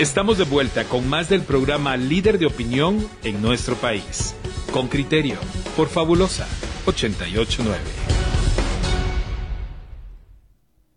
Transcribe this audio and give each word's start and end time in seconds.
Estamos 0.00 0.38
de 0.38 0.44
vuelta 0.44 0.88
con 0.88 1.06
más 1.10 1.28
del 1.28 1.42
programa 1.42 1.94
Líder 1.98 2.38
de 2.38 2.46
Opinión 2.46 3.06
en 3.22 3.42
nuestro 3.42 3.74
país. 3.74 4.34
Con 4.72 4.88
criterio, 4.88 5.36
por 5.76 5.88
Fabulosa 5.88 6.48
889. 6.86 7.78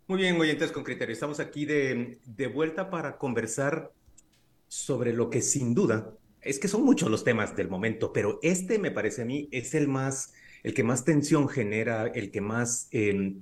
Muy 0.07 0.19
bien, 0.19 0.39
oyentes 0.39 0.71
con 0.71 0.85
criterio. 0.85 1.11
Estamos 1.11 1.41
aquí 1.41 1.65
de, 1.65 2.19
de 2.25 2.47
vuelta 2.47 2.89
para 2.89 3.17
conversar 3.17 3.91
sobre 4.69 5.11
lo 5.11 5.29
que 5.29 5.41
sin 5.41 5.73
duda, 5.73 6.13
es 6.39 6.57
que 6.57 6.69
son 6.69 6.85
muchos 6.85 7.11
los 7.11 7.25
temas 7.25 7.57
del 7.57 7.67
momento, 7.67 8.13
pero 8.13 8.39
este 8.41 8.79
me 8.79 8.91
parece 8.91 9.23
a 9.23 9.25
mí 9.25 9.49
es 9.51 9.75
el 9.75 9.89
más, 9.89 10.33
el 10.63 10.73
que 10.73 10.85
más 10.85 11.03
tensión 11.03 11.49
genera, 11.49 12.07
el 12.07 12.31
que 12.31 12.39
más 12.39 12.87
eh, 12.91 13.33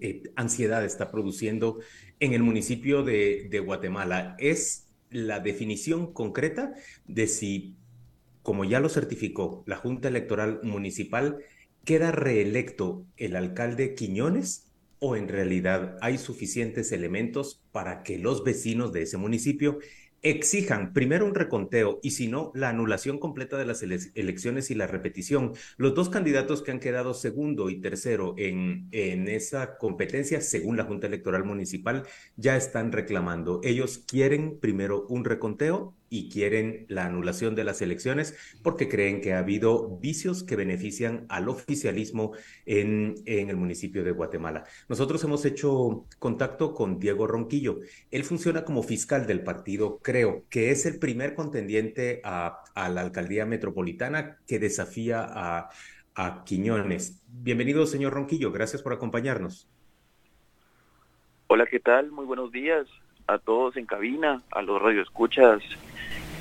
eh, 0.00 0.22
ansiedad 0.36 0.84
está 0.84 1.10
produciendo 1.10 1.80
en 2.20 2.34
el 2.34 2.42
municipio 2.42 3.02
de, 3.02 3.48
de, 3.50 3.58
Guatemala. 3.58 4.36
Es 4.38 4.81
la 5.12 5.40
definición 5.40 6.12
concreta 6.12 6.74
de 7.06 7.26
si, 7.26 7.76
como 8.42 8.64
ya 8.64 8.80
lo 8.80 8.88
certificó 8.88 9.62
la 9.66 9.76
Junta 9.76 10.08
Electoral 10.08 10.60
Municipal, 10.62 11.38
queda 11.84 12.12
reelecto 12.12 13.04
el 13.16 13.36
alcalde 13.36 13.94
Quiñones 13.94 14.72
o 14.98 15.16
en 15.16 15.28
realidad 15.28 15.96
hay 16.00 16.16
suficientes 16.16 16.92
elementos 16.92 17.60
para 17.72 18.04
que 18.04 18.18
los 18.18 18.44
vecinos 18.44 18.92
de 18.92 19.02
ese 19.02 19.16
municipio 19.16 19.80
exijan 20.22 20.92
primero 20.92 21.26
un 21.26 21.34
reconteo 21.34 21.98
y 22.02 22.12
si 22.12 22.28
no, 22.28 22.52
la 22.54 22.68
anulación 22.68 23.18
completa 23.18 23.58
de 23.58 23.66
las 23.66 23.82
ele 23.82 23.98
elecciones 24.14 24.70
y 24.70 24.74
la 24.74 24.86
repetición. 24.86 25.52
Los 25.76 25.94
dos 25.94 26.08
candidatos 26.08 26.62
que 26.62 26.70
han 26.70 26.80
quedado 26.80 27.14
segundo 27.14 27.70
y 27.70 27.80
tercero 27.80 28.34
en, 28.38 28.88
en 28.92 29.28
esa 29.28 29.76
competencia, 29.78 30.40
según 30.40 30.76
la 30.76 30.84
Junta 30.84 31.08
Electoral 31.08 31.44
Municipal, 31.44 32.04
ya 32.36 32.56
están 32.56 32.92
reclamando. 32.92 33.60
Ellos 33.64 33.98
quieren 33.98 34.58
primero 34.60 35.06
un 35.08 35.24
reconteo 35.24 35.94
y 36.12 36.28
quieren 36.28 36.84
la 36.88 37.06
anulación 37.06 37.54
de 37.54 37.64
las 37.64 37.80
elecciones 37.80 38.36
porque 38.62 38.86
creen 38.86 39.22
que 39.22 39.32
ha 39.32 39.38
habido 39.38 39.96
vicios 39.96 40.44
que 40.44 40.56
benefician 40.56 41.24
al 41.30 41.48
oficialismo 41.48 42.32
en, 42.66 43.14
en, 43.24 43.48
el 43.48 43.56
municipio 43.56 44.04
de 44.04 44.10
Guatemala. 44.10 44.64
Nosotros 44.90 45.24
hemos 45.24 45.46
hecho 45.46 46.04
contacto 46.18 46.74
con 46.74 46.98
Diego 46.98 47.26
Ronquillo. 47.26 47.80
Él 48.10 48.24
funciona 48.24 48.62
como 48.66 48.82
fiscal 48.82 49.26
del 49.26 49.42
partido 49.42 50.00
Creo, 50.02 50.44
que 50.50 50.70
es 50.70 50.84
el 50.84 50.98
primer 50.98 51.34
contendiente 51.34 52.20
a, 52.24 52.62
a 52.74 52.90
la 52.90 53.00
alcaldía 53.00 53.46
metropolitana 53.46 54.36
que 54.46 54.58
desafía 54.58 55.24
a, 55.26 55.70
a 56.14 56.44
Quiñones. 56.44 57.24
Bienvenido, 57.26 57.86
señor 57.86 58.12
Ronquillo. 58.12 58.52
Gracias 58.52 58.82
por 58.82 58.92
acompañarnos. 58.92 59.66
Hola, 61.46 61.64
¿qué 61.64 61.80
tal? 61.80 62.10
Muy 62.10 62.26
buenos 62.26 62.52
días 62.52 62.86
a 63.26 63.38
todos 63.38 63.76
en 63.76 63.86
cabina, 63.86 64.40
a 64.50 64.62
los 64.62 64.80
radioescuchas 64.80 65.62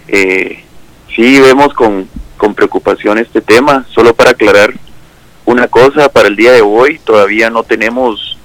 eh, 0.08 0.64
sí 1.16 1.40
vemos 1.40 1.74
con, 1.74 2.08
con 2.38 2.54
preocupación 2.54 3.18
este 3.18 3.42
tema. 3.42 3.86
Solo 3.90 4.14
para 4.14 4.32
aclarar 4.32 4.74
una 5.46 5.68
cosa, 5.68 6.10
para 6.10 6.28
el 6.28 6.36
día 6.36 6.52
de 6.52 6.62
hoy 6.62 7.00
todavía 7.00 7.50
no 7.50 7.64
tenemos 7.64 8.38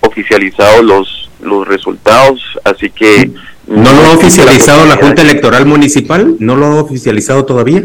oficializados 0.00 0.84
los, 0.84 1.30
los 1.40 1.66
resultados, 1.66 2.42
así 2.64 2.90
que... 2.90 3.30
¿No 3.66 3.92
lo 3.92 4.00
ha 4.00 4.12
oficializado 4.14 4.86
la 4.86 4.96
Junta 4.96 5.20
Electoral 5.20 5.66
Municipal? 5.66 6.36
¿No 6.38 6.56
lo 6.56 6.66
ha 6.66 6.82
oficializado 6.82 7.44
todavía? 7.44 7.84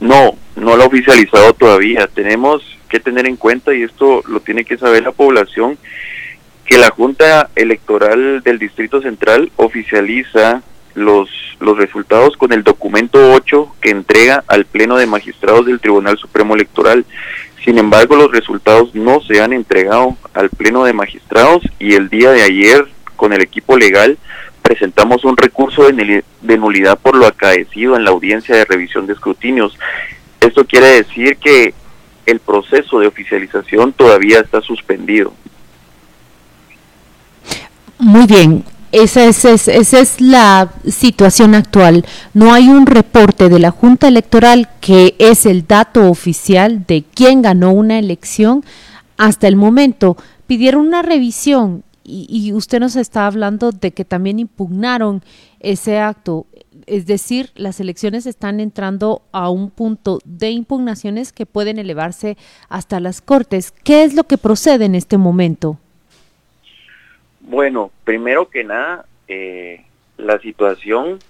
No, 0.00 0.36
no 0.54 0.76
lo 0.76 0.82
ha 0.82 0.86
oficializado 0.86 1.54
todavía. 1.54 2.06
Tenemos 2.08 2.62
que 2.90 3.00
tener 3.00 3.26
en 3.26 3.36
cuenta, 3.36 3.74
y 3.74 3.82
esto 3.82 4.22
lo 4.28 4.40
tiene 4.40 4.66
que 4.66 4.76
saber 4.76 5.02
la 5.02 5.12
población, 5.12 5.78
que 6.66 6.78
la 6.78 6.90
Junta 6.90 7.48
Electoral 7.54 8.42
del 8.42 8.58
Distrito 8.58 9.00
Central 9.00 9.50
oficializa 9.56 10.62
los, 10.94 11.28
los 11.60 11.78
resultados 11.78 12.36
con 12.36 12.52
el 12.52 12.64
documento 12.64 13.32
8 13.32 13.76
que 13.80 13.90
entrega 13.90 14.42
al 14.48 14.64
Pleno 14.64 14.96
de 14.96 15.06
Magistrados 15.06 15.66
del 15.66 15.80
Tribunal 15.80 16.18
Supremo 16.18 16.54
Electoral. 16.54 17.04
Sin 17.64 17.78
embargo, 17.78 18.16
los 18.16 18.32
resultados 18.32 18.94
no 18.94 19.20
se 19.20 19.40
han 19.40 19.52
entregado 19.52 20.16
al 20.34 20.50
Pleno 20.50 20.84
de 20.84 20.92
Magistrados 20.92 21.62
y 21.78 21.94
el 21.94 22.08
día 22.08 22.32
de 22.32 22.42
ayer, 22.42 22.86
con 23.14 23.32
el 23.32 23.42
equipo 23.42 23.76
legal, 23.76 24.18
presentamos 24.62 25.24
un 25.24 25.36
recurso 25.36 25.84
de, 25.84 26.24
de 26.42 26.58
nulidad 26.58 26.98
por 26.98 27.16
lo 27.16 27.26
acaecido 27.26 27.96
en 27.96 28.04
la 28.04 28.10
audiencia 28.10 28.56
de 28.56 28.64
revisión 28.64 29.06
de 29.06 29.12
escrutinios. 29.12 29.78
Esto 30.40 30.64
quiere 30.64 30.86
decir 30.86 31.36
que 31.36 31.74
el 32.26 32.40
proceso 32.40 32.98
de 32.98 33.06
oficialización 33.06 33.92
todavía 33.92 34.40
está 34.40 34.60
suspendido. 34.60 35.32
Muy 38.06 38.26
bien, 38.28 38.62
esa 38.92 39.24
es, 39.24 39.44
es, 39.44 39.66
esa 39.66 39.98
es, 39.98 40.20
la 40.20 40.70
situación 40.86 41.56
actual. 41.56 42.06
No 42.34 42.54
hay 42.54 42.68
un 42.68 42.86
reporte 42.86 43.48
de 43.48 43.58
la 43.58 43.72
Junta 43.72 44.06
Electoral 44.06 44.68
que 44.80 45.16
es 45.18 45.44
el 45.44 45.66
dato 45.66 46.08
oficial 46.08 46.86
de 46.86 47.02
quién 47.02 47.42
ganó 47.42 47.72
una 47.72 47.98
elección 47.98 48.64
hasta 49.16 49.48
el 49.48 49.56
momento. 49.56 50.16
Pidieron 50.46 50.86
una 50.86 51.02
revisión 51.02 51.82
y 52.04 52.52
usted 52.52 52.78
nos 52.78 52.94
está 52.94 53.26
hablando 53.26 53.72
de 53.72 53.90
que 53.90 54.04
también 54.04 54.38
impugnaron 54.38 55.24
ese 55.58 55.98
acto. 55.98 56.46
Es 56.86 57.06
decir, 57.06 57.50
las 57.56 57.80
elecciones 57.80 58.24
están 58.26 58.60
entrando 58.60 59.22
a 59.32 59.50
un 59.50 59.68
punto 59.68 60.20
de 60.24 60.52
impugnaciones 60.52 61.32
que 61.32 61.44
pueden 61.44 61.80
elevarse 61.80 62.36
hasta 62.68 63.00
las 63.00 63.20
Cortes. 63.20 63.72
¿Qué 63.82 64.04
es 64.04 64.14
lo 64.14 64.28
que 64.28 64.38
procede 64.38 64.84
en 64.84 64.94
este 64.94 65.18
momento? 65.18 65.80
Bueno, 67.48 67.92
primero 68.02 68.48
que 68.50 68.64
nada, 68.64 69.06
eh, 69.28 69.84
la 70.16 70.40
situación 70.40 71.20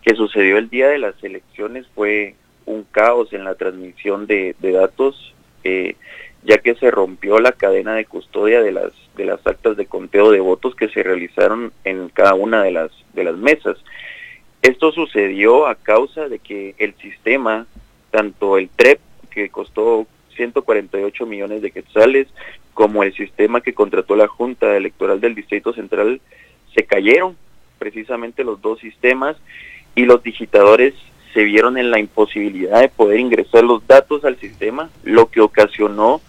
que 0.00 0.14
sucedió 0.14 0.56
el 0.56 0.70
día 0.70 0.88
de 0.88 0.96
las 0.96 1.22
elecciones 1.22 1.86
fue 1.94 2.36
un 2.64 2.84
caos 2.84 3.34
en 3.34 3.44
la 3.44 3.54
transmisión 3.54 4.26
de, 4.26 4.56
datos, 4.62 5.34
eh, 5.62 5.96
ya 6.42 6.56
que 6.56 6.74
se 6.76 6.90
rompió 6.90 7.38
la 7.38 7.52
cadena 7.52 7.94
de 7.94 8.06
custodia 8.06 8.62
de 8.62 8.72
las 8.72 8.92
de 9.14 9.26
las 9.26 9.46
actas 9.46 9.76
de 9.76 9.86
conteo 9.86 10.30
de 10.30 10.40
votos 10.40 10.74
que 10.74 10.88
se 10.88 11.02
realizaron 11.02 11.72
en 11.84 12.08
cada 12.08 12.32
una 12.32 12.62
de 12.62 12.70
las 12.70 12.90
de 13.12 13.24
las 13.24 13.36
mesas. 13.36 13.76
Esto 14.62 14.90
sucedió 14.90 15.66
a 15.66 15.74
causa 15.74 16.30
de 16.30 16.38
que 16.38 16.74
el 16.78 16.94
sistema, 16.94 17.66
tanto 18.10 18.56
el 18.56 18.70
TREP 18.70 19.00
que 19.28 19.50
costó 19.50 20.06
148 20.34 21.26
millones 21.26 21.60
de 21.60 21.72
quetzales, 21.72 22.26
como 22.76 23.02
el 23.02 23.14
sistema 23.14 23.62
que 23.62 23.72
contrató 23.72 24.16
la 24.16 24.28
Junta 24.28 24.76
Electoral 24.76 25.18
del 25.18 25.34
Distrito 25.34 25.72
Central, 25.72 26.20
se 26.74 26.84
cayeron 26.84 27.34
precisamente 27.78 28.44
los 28.44 28.60
dos 28.60 28.80
sistemas 28.80 29.34
y 29.94 30.04
los 30.04 30.22
digitadores 30.22 30.92
se 31.32 31.42
vieron 31.44 31.78
en 31.78 31.90
la 31.90 31.98
imposibilidad 31.98 32.82
de 32.82 32.90
poder 32.90 33.18
ingresar 33.18 33.64
los 33.64 33.86
datos 33.86 34.26
al 34.26 34.38
sistema, 34.38 34.90
lo 35.04 35.30
que 35.30 35.40
ocasionó 35.40 36.20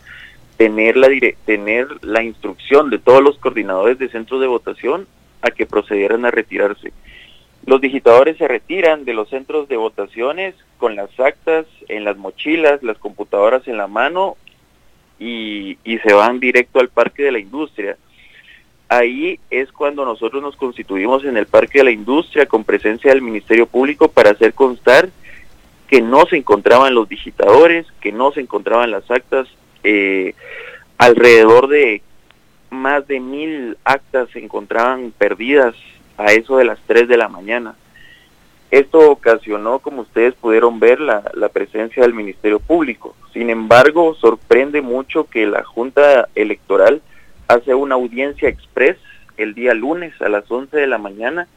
tener 0.55 0.95
la, 0.95 1.09
tener 1.43 1.89
la 2.01 2.23
instrucción 2.23 2.89
de 2.91 2.99
todos 2.99 3.21
los 3.21 3.37
coordinadores 3.39 3.99
de 3.99 4.07
centros 4.07 4.39
de 4.39 4.47
votación 4.47 5.05
a 5.41 5.51
que 5.51 5.65
procedieran 5.65 6.23
a 6.23 6.31
retirarse. 6.31 6.93
Los 7.65 7.81
digitadores 7.81 8.37
se 8.37 8.47
retiran 8.47 9.03
de 9.03 9.13
los 9.13 9.29
centros 9.29 9.67
de 9.67 9.75
votaciones 9.75 10.55
con 10.77 10.95
las 10.95 11.09
actas 11.19 11.65
en 11.89 12.05
las 12.05 12.15
mochilas, 12.15 12.81
las 12.83 12.97
computadoras 12.99 13.67
en 13.67 13.75
la 13.75 13.87
mano 13.87 14.37
y, 15.19 15.77
y, 15.83 15.97
se 15.99 16.13
van 16.13 16.39
directo 16.39 16.79
al 16.79 16.89
Parque 16.89 17.23
de 17.23 17.31
la 17.31 17.39
Industria. 17.39 17.97
Ahí 18.89 19.39
es 19.49 19.71
cuando 19.71 20.05
nosotros 20.05 20.41
nos 20.41 20.55
constituimos 20.55 21.25
en 21.25 21.37
el 21.37 21.45
Parque 21.45 21.79
de 21.79 21.85
la 21.85 21.91
Industria 21.91 22.45
con 22.45 22.63
presencia 22.63 23.11
del 23.11 23.21
Ministerio 23.21 23.65
Público 23.65 24.07
para 24.07 24.31
hacer 24.31 24.53
constar 24.53 25.09
que 25.87 26.01
no 26.01 26.25
se 26.25 26.37
encontraban 26.37 26.93
los 26.93 27.07
digitadores, 27.07 27.85
que 28.01 28.11
no 28.11 28.31
se 28.31 28.41
encontraban 28.41 28.91
las 28.91 29.09
actas, 29.09 29.47
eh, 29.83 30.35
alrededor 30.97 31.67
de 31.67 32.01
más 32.69 33.07
de 33.07 33.19
mil 33.19 33.77
actas 33.85 34.29
se 34.31 34.39
encontraban 34.39 35.13
perdidas 35.17 35.75
a 36.17 36.33
eso 36.33 36.57
de 36.57 36.65
las 36.65 36.79
3 36.87 37.07
de 37.07 37.17
la 37.17 37.29
mañana. 37.29 37.75
Esto 38.69 39.11
ocasionó, 39.11 39.79
como 39.79 40.01
ustedes 40.01 40.33
pudieron 40.35 40.79
ver, 40.79 40.99
la, 40.99 41.23
la, 41.33 41.49
presencia 41.49 42.03
del 42.03 42.13
Ministerio 42.13 42.59
Público. 42.59 43.15
Sin 43.33 43.49
embargo, 43.49 44.13
sorprende 44.15 44.81
mucho 44.81 45.25
que 45.25 45.47
la 45.47 45.63
Junta 45.63 46.27
Electoral 46.35 47.01
hace 47.47 47.73
una 47.73 47.95
audiencia 47.95 48.49
express 48.49 48.97
el 49.37 49.53
día 49.53 49.73
lunes 49.73 50.13
a 50.21 50.27
las 50.27 50.49
11 50.51 50.75
de 50.75 50.87
la 50.87 50.97
mañana, 50.97 51.47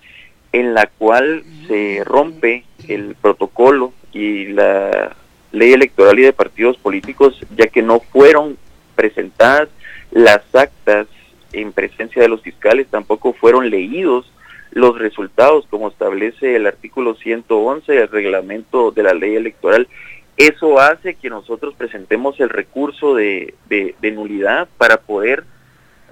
en 0.53 0.75
la 0.75 0.87
cual 0.87 1.43
se 1.67 2.03
rompe 2.05 2.65
el 2.89 3.17
protocolo 3.21 3.93
y 4.13 4.47
la 4.47 5.17
ley 5.53 5.73
electoral 5.73 6.19
y 6.19 6.23
de 6.23 6.33
partidos 6.33 6.77
políticos, 6.77 7.41
ya 7.57 7.67
que 7.67 7.83
no 7.83 8.01
fueron 8.01 8.57
presentadas 8.95 9.69
las 10.11 10.43
actas 10.55 11.07
en 11.53 11.73
presencia 11.73 12.23
de 12.23 12.29
los 12.29 12.43
fiscales, 12.43 12.87
tampoco 12.89 13.33
fueron 13.33 13.71
leídos 13.71 14.31
los 14.73 14.99
resultados 14.99 15.67
como 15.69 15.89
establece 15.89 16.57
el 16.57 16.67
artículo 16.67 17.15
111 17.15 17.93
del 17.93 18.09
reglamento 18.09 18.91
de 18.91 19.03
la 19.03 19.15
ley 19.15 19.37
electoral. 19.37 19.89
Eso 20.37 20.81
hace 20.81 21.15
que 21.15 21.29
nosotros 21.29 21.75
presentemos 21.77 22.41
el 22.41 22.49
recurso 22.49 23.15
de, 23.15 23.55
de, 23.69 24.11
nulidad 24.13 24.69
para 24.79 24.99
poder 24.99 25.45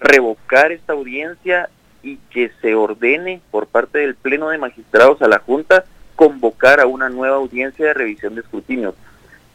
revocar 0.00 0.70
esta 0.72 0.93
audiencia 0.93 1.70
y 2.02 2.16
que 2.31 2.50
se 2.60 2.75
ordene 2.75 3.40
por 3.50 3.66
parte 3.66 3.99
del 3.99 4.14
Pleno 4.14 4.50
de 4.50 4.58
Magistrados 4.58 5.22
a 5.22 5.28
la 5.28 5.38
Junta 5.38 5.84
convocar 6.14 6.81
a 6.81 6.87
una 6.87 7.08
nueva 7.08 7.37
audiencia 7.37 7.87
de 7.87 7.94
revisión 7.94 8.34
de 8.34 8.43
escrutinios. 8.43 8.94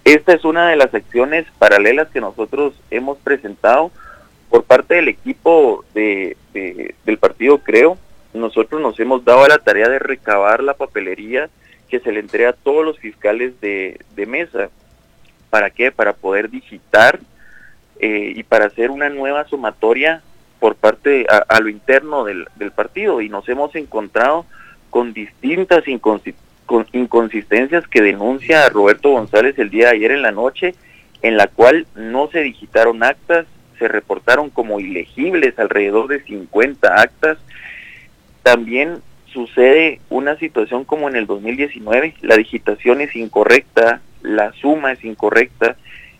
Esta 0.06 0.34
es 0.34 0.44
una 0.44 0.70
de 0.70 0.76
las 0.76 0.94
acciones 0.94 1.46
paralelas 1.60 2.10
que 2.10 2.20
nosotros 2.20 2.74
hemos 2.90 3.18
presentado 3.20 3.92
por 4.50 4.64
parte 4.64 4.96
del 4.96 5.08
equipo 5.08 5.86
de, 5.94 6.36
del 6.54 7.18
partido 7.18 7.60
Creo. 7.60 7.98
Nosotros 8.34 8.82
nos 8.82 9.00
hemos 9.00 9.24
dado 9.24 9.44
a 9.44 9.48
la 9.48 9.60
tarea 9.60 9.90
de 9.90 10.00
recabar 10.00 10.64
la 10.64 10.74
papelería 10.74 11.50
que 11.90 12.00
se 12.00 12.12
le 12.12 12.20
entrega 12.20 12.50
a 12.50 12.54
todos 12.54 12.84
los 12.84 12.98
fiscales 12.98 13.60
de, 13.62 14.00
mesa. 14.28 14.70
¿Para 15.50 15.70
qué? 15.70 15.92
Para 15.92 16.14
poder 16.14 16.50
digitar 16.50 17.20
eh, 18.00 18.34
y 18.36 18.44
para 18.44 18.66
hacer 18.66 18.90
una 18.90 19.10
nueva 19.10 19.46
sumatoria 19.46 20.24
por 20.60 20.76
parte 20.76 21.28
a, 21.30 21.60
lo 21.60 21.70
interno 21.70 22.24
del, 22.24 22.48
del, 22.56 22.72
partido 22.72 23.22
y 23.22 23.30
nos 23.30 23.48
hemos 23.50 23.76
encontrado 23.76 24.46
con 24.90 25.12
distintas 25.12 25.84
inconsistencias 26.94 27.88
que 27.88 28.02
denuncia 28.02 28.70
Roberto 28.70 29.10
González 29.10 29.60
el 29.60 29.70
día 29.70 29.88
de 29.88 29.98
ayer 29.98 30.12
en 30.12 30.22
la 30.22 30.32
noche, 30.32 30.74
en 31.22 31.36
la 31.36 31.48
cual 31.48 31.86
no 31.96 32.30
se 32.32 32.40
digitaron 32.40 33.04
actas, 33.04 33.46
se 33.78 33.88
reportaron 33.88 34.50
como 34.50 34.80
ilegibles 34.80 35.60
alrededor 35.60 36.08
de 36.08 36.24
50 36.24 36.96
actas. 36.96 37.38
También 38.44 39.02
sucede 39.34 40.00
una 40.10 40.38
situación 40.38 40.86
como 40.86 41.10
en 41.10 41.16
el 41.16 41.26
2019, 41.26 42.16
la 42.22 42.36
digitación 42.36 43.02
es 43.02 43.16
incorrecta, 43.16 44.02
la 44.22 44.54
suma 44.54 44.92
es 44.92 45.04
incorrecta, 45.04 45.76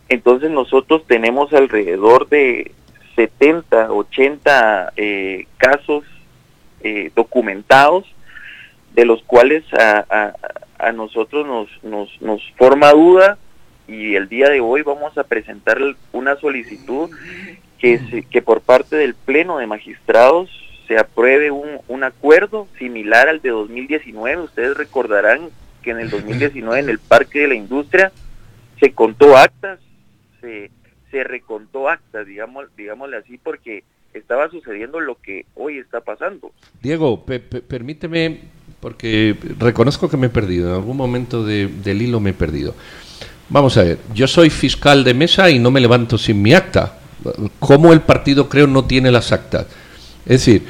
entonces 0.10 0.50
nosotros 0.50 1.06
tenemos 1.08 1.54
alrededor 1.54 2.28
de 2.30 2.72
70, 3.16 3.92
80 3.92 4.94
eh, 4.96 5.46
casos 5.58 6.04
eh, 6.82 7.12
documentados, 7.16 8.06
de 8.94 9.06
los 9.06 9.24
cuales 9.24 9.64
a, 9.74 10.34
a, 10.78 10.92
nosotros 10.92 11.48
nos, 11.48 11.84
nos, 11.84 12.22
nos, 12.22 12.42
forma 12.58 12.92
duda 12.92 13.38
y 13.88 14.16
el 14.16 14.30
día 14.30 14.50
de 14.50 14.60
hoy 14.60 14.82
vamos 14.82 15.18
a 15.18 15.24
presentar 15.24 15.80
una 16.12 16.36
solicitud 16.36 17.10
que, 17.80 18.26
que 18.30 18.42
por 18.42 18.62
parte 18.62 18.98
del 18.98 19.16
Pleno 19.16 19.58
de 19.58 19.66
Magistrados 19.66 20.50
se 20.94 21.00
apruebe 21.00 21.50
un, 21.50 21.80
un 21.88 22.04
acuerdo 22.04 22.68
similar 22.78 23.28
al 23.28 23.42
de 23.42 23.50
2019. 23.50 24.44
Ustedes 24.44 24.78
recordarán 24.78 25.50
que 25.82 25.90
en 25.90 26.00
el 26.00 26.10
2019 26.12 26.80
en 26.80 26.90
el 26.90 27.00
Parque 27.00 27.40
de 27.40 27.48
la 27.48 27.56
Industria 27.56 28.12
se 28.80 28.94
contó 28.94 29.36
actas, 29.36 29.80
se 30.40 30.70
se 31.14 31.24
recontó 31.24 31.90
actas, 31.90 32.26
digamos, 32.26 32.66
digámosle 32.76 33.18
así, 33.18 33.38
porque 33.38 33.84
estaba 34.16 34.50
sucediendo 34.50 35.00
lo 35.00 35.16
que 35.22 35.46
hoy 35.54 35.78
está 35.78 36.02
pasando. 36.02 36.52
Diego, 36.82 37.24
permíteme, 37.24 38.40
porque 38.80 39.38
reconozco 39.60 40.10
que 40.10 40.18
me 40.18 40.28
he 40.28 40.32
perdido, 40.32 40.70
en 40.70 40.76
algún 40.76 40.98
momento 40.98 41.46
del 41.46 42.02
hilo 42.02 42.20
me 42.20 42.32
he 42.32 42.34
perdido. 42.34 42.74
Vamos 43.50 43.78
a 43.78 43.84
ver, 43.84 44.00
yo 44.16 44.28
soy 44.28 44.50
fiscal 44.50 45.04
de 45.04 45.14
mesa 45.14 45.52
y 45.52 45.60
no 45.60 45.70
me 45.70 45.80
levanto 45.80 46.18
sin 46.18 46.42
mi 46.42 46.56
acta. 46.56 46.98
¿Cómo 47.60 47.94
el 47.94 48.02
partido 48.02 48.50
creo 48.50 48.66
no 48.66 48.86
tiene 48.86 49.12
las 49.12 49.32
actas? 49.32 49.68
Es 50.26 50.46
decir, 50.46 50.64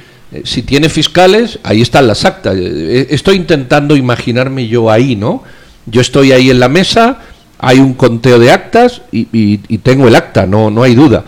si 0.43 0.63
tiene 0.63 0.89
fiscales, 0.89 1.59
ahí 1.63 1.81
están 1.81 2.07
las 2.07 2.25
actas. 2.25 2.55
Eh, 2.57 3.07
estoy 3.09 3.35
intentando 3.35 3.95
imaginarme 3.95 4.67
yo 4.67 4.89
ahí, 4.89 5.15
¿no? 5.15 5.43
Yo 5.85 6.01
estoy 6.01 6.31
ahí 6.31 6.49
en 6.49 6.59
la 6.59 6.69
mesa, 6.69 7.19
hay 7.59 7.79
un 7.79 7.93
conteo 7.93 8.39
de 8.39 8.51
actas 8.51 9.01
y, 9.11 9.57
tengo 9.77 10.07
el 10.07 10.15
acta, 10.15 10.45
no, 10.45 10.69
no 10.69 10.83
hay 10.83 10.95
duda. 10.95 11.23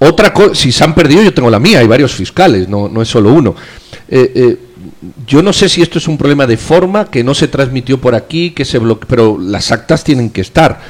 Otra 0.00 0.32
cosa, 0.32 0.54
si 0.54 0.72
se 0.72 0.84
han 0.84 0.94
perdido, 0.94 1.22
yo 1.22 1.34
tengo 1.34 1.50
la 1.50 1.58
mía, 1.58 1.80
hay 1.80 1.86
varios 1.86 2.12
fiscales, 2.12 2.68
no, 2.68 2.88
no 2.88 3.02
es 3.02 3.08
solo 3.08 3.32
uno. 3.32 3.54
Eh, 4.08 4.32
eh, 4.34 4.56
yo 5.26 5.42
no 5.42 5.52
sé 5.52 5.68
si 5.68 5.82
esto 5.82 5.98
es 5.98 6.08
un 6.08 6.16
problema 6.18 6.46
de 6.46 6.56
forma, 6.56 7.10
que 7.10 7.22
no 7.22 7.34
se 7.34 7.48
transmitió 7.48 8.00
por 8.00 8.14
aquí, 8.14 8.50
que 8.50 8.64
se 8.64 8.78
bloqueó, 8.78 9.08
pero 9.08 9.38
las 9.40 9.70
actas 9.70 10.04
tienen 10.04 10.30
que 10.30 10.40
estar. 10.40 10.80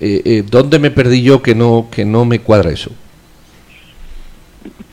Eh, 0.00 0.44
¿Dónde 0.48 0.78
me 0.78 0.90
perdí 0.90 1.22
yo 1.22 1.42
que 1.42 1.54
no, 1.54 1.88
que 1.90 2.04
no 2.04 2.24
me 2.24 2.40
cuadra 2.40 2.70
eso? 2.70 2.90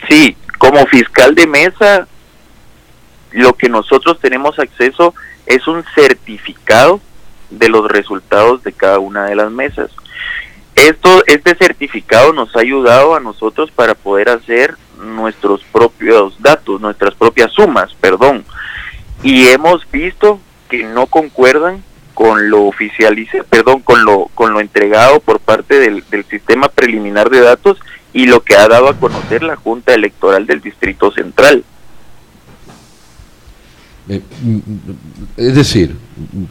Sí, 0.08 0.36
como 0.58 0.86
fiscal 0.88 1.36
de 1.36 1.46
mesa, 1.48 2.08
lo 3.34 3.54
que 3.54 3.68
nosotros 3.70 4.20
tenemos 4.20 4.60
acceso 4.60 5.14
es 5.46 5.68
un 5.68 5.84
certificado 5.96 7.02
de 7.50 7.70
los 7.70 7.88
resultados 7.88 8.64
de 8.64 8.74
cada 8.74 9.00
una 9.00 9.26
de 9.26 9.36
las 9.36 9.52
mesas. 9.52 9.92
Esto, 10.76 11.24
este 11.28 11.56
certificado 11.56 12.34
nos 12.34 12.56
ha 12.56 12.62
ayudado 12.62 13.16
a 13.16 13.20
nosotros 13.20 13.72
para 13.72 13.94
poder 13.94 14.30
hacer 14.30 14.76
nuestros 15.00 15.64
propios 15.66 16.42
datos, 16.42 16.82
nuestras 16.82 17.14
propias 17.14 17.52
sumas, 17.52 17.94
perdón. 17.96 18.46
Y 19.22 19.48
hemos 19.48 19.90
visto 19.92 20.40
que 20.70 20.84
no 20.84 21.06
concuerdan 21.08 21.84
con 22.14 22.50
lo 22.50 22.64
oficializa, 22.64 23.44
perdón, 23.50 23.82
con 23.82 24.04
lo 24.06 24.30
con 24.36 24.54
lo 24.54 24.60
entregado 24.60 25.20
por 25.20 25.40
parte 25.40 25.80
del, 25.80 26.04
del 26.10 26.26
sistema 26.26 26.70
preliminar 26.70 27.30
de 27.30 27.42
datos 27.42 27.80
y 28.14 28.28
lo 28.28 28.44
que 28.44 28.56
ha 28.56 28.68
dado 28.68 28.90
a 28.90 28.96
conocer 28.96 29.44
la 29.44 29.56
Junta 29.56 29.94
Electoral 29.94 30.46
del 30.46 30.62
Distrito 30.62 31.12
Central. 31.12 31.64
Eh, 34.10 34.22
es 35.38 35.56
decir, 35.56 35.96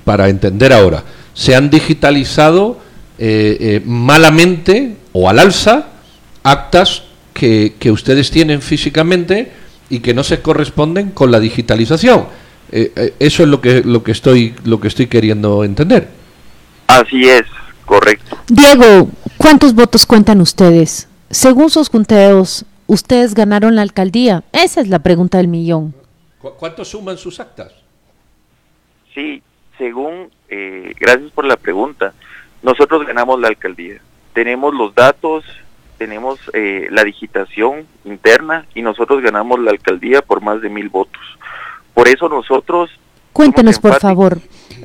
para 0.04 0.28
entender 0.28 0.72
ahora, 0.72 1.04
se 1.34 1.54
han 1.54 1.70
digitalizado 1.70 2.78
eh, 3.19 3.56
eh, 3.60 3.82
malamente 3.84 4.96
o 5.12 5.28
al 5.28 5.38
alza 5.38 5.88
actas 6.43 7.04
que, 7.34 7.75
ustedes 7.90 8.31
tienen 8.31 8.62
físicamente 8.62 9.52
y 9.90 10.00
que 10.00 10.14
no 10.14 10.22
se 10.25 10.40
corresponden 10.40 11.10
con 11.10 11.31
la 11.31 11.40
digitalización. 11.40 12.26
eso 12.70 13.43
es 13.43 13.49
lo 13.49 13.60
que 13.60 13.82
lo 13.84 14.02
que 14.02 14.12
estoy 14.12 14.54
lo 14.64 14.81
que 14.81 14.88
estoy 14.88 15.06
queriendo 15.06 15.64
entender. 15.64 16.08
Así 16.87 17.25
es, 17.25 17.43
correcto. 17.84 18.38
Diego, 18.49 19.10
¿cuántos 19.37 19.75
votos 19.75 20.06
cuentan 20.06 20.40
ustedes? 20.40 21.08
Según 21.31 21.70
sus 21.70 21.90
conteos, 21.90 22.64
ustedes 22.87 23.34
ganaron 23.34 23.75
la 23.75 23.82
alcaldía. 23.82 24.44
Esa 24.52 24.81
es 24.81 24.88
la 24.88 25.00
pregunta 25.00 25.38
del 25.38 25.49
millón. 25.49 25.94
¿Cuánto 26.50 26.84
suman 26.84 27.16
sus 27.16 27.38
actas? 27.40 27.72
Sí, 29.14 29.42
según, 29.78 30.30
eh, 30.48 30.94
gracias 30.98 31.30
por 31.32 31.44
la 31.44 31.56
pregunta, 31.56 32.12
nosotros 32.62 33.06
ganamos 33.06 33.40
la 33.40 33.48
alcaldía. 33.48 34.00
Tenemos 34.32 34.74
los 34.74 34.94
datos, 34.94 35.44
tenemos 35.98 36.38
eh, 36.52 36.88
la 36.90 37.04
digitación 37.04 37.86
interna 38.04 38.66
y 38.74 38.82
nosotros 38.82 39.22
ganamos 39.22 39.60
la 39.60 39.70
alcaldía 39.70 40.22
por 40.22 40.40
más 40.40 40.60
de 40.60 40.68
mil 40.68 40.88
votos. 40.88 41.22
Por 41.94 42.08
eso 42.08 42.28
nosotros... 42.28 42.90
Cuéntenos, 43.32 43.78
por 43.78 43.98
favor, 43.98 44.40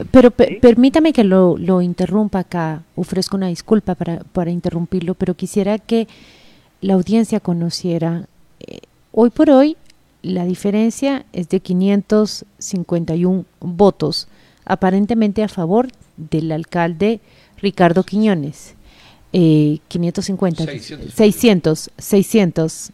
pero 0.10 0.32
permítame 0.32 1.12
que 1.12 1.26
lo, 1.26 1.58
lo, 1.58 1.82
interrumpa 1.82 2.40
acá, 2.40 2.82
ofrezco 2.96 3.36
una 3.36 3.48
disculpa 3.48 3.96
para, 3.96 4.20
para 4.32 4.52
interrumpirlo, 4.52 5.16
pero 5.16 5.34
quisiera 5.34 5.80
que 5.80 6.08
la 6.80 6.94
audiencia 6.94 7.42
conociera, 7.42 8.28
eh, 8.62 8.80
hoy 9.12 9.32
por 9.32 9.50
hoy 9.50 9.76
la 10.28 10.46
diferencia 10.46 11.26
es 11.34 11.50
de 11.50 11.60
551 11.60 13.46
votos, 13.60 14.28
aparentemente 14.66 15.44
a 15.44 15.48
favor 15.48 15.90
del 16.18 16.52
alcalde 16.52 17.20
Ricardo 17.58 18.04
Quiñones. 18.04 18.76
550, 19.32 20.66
600, 21.14 21.92
600. 21.98 22.92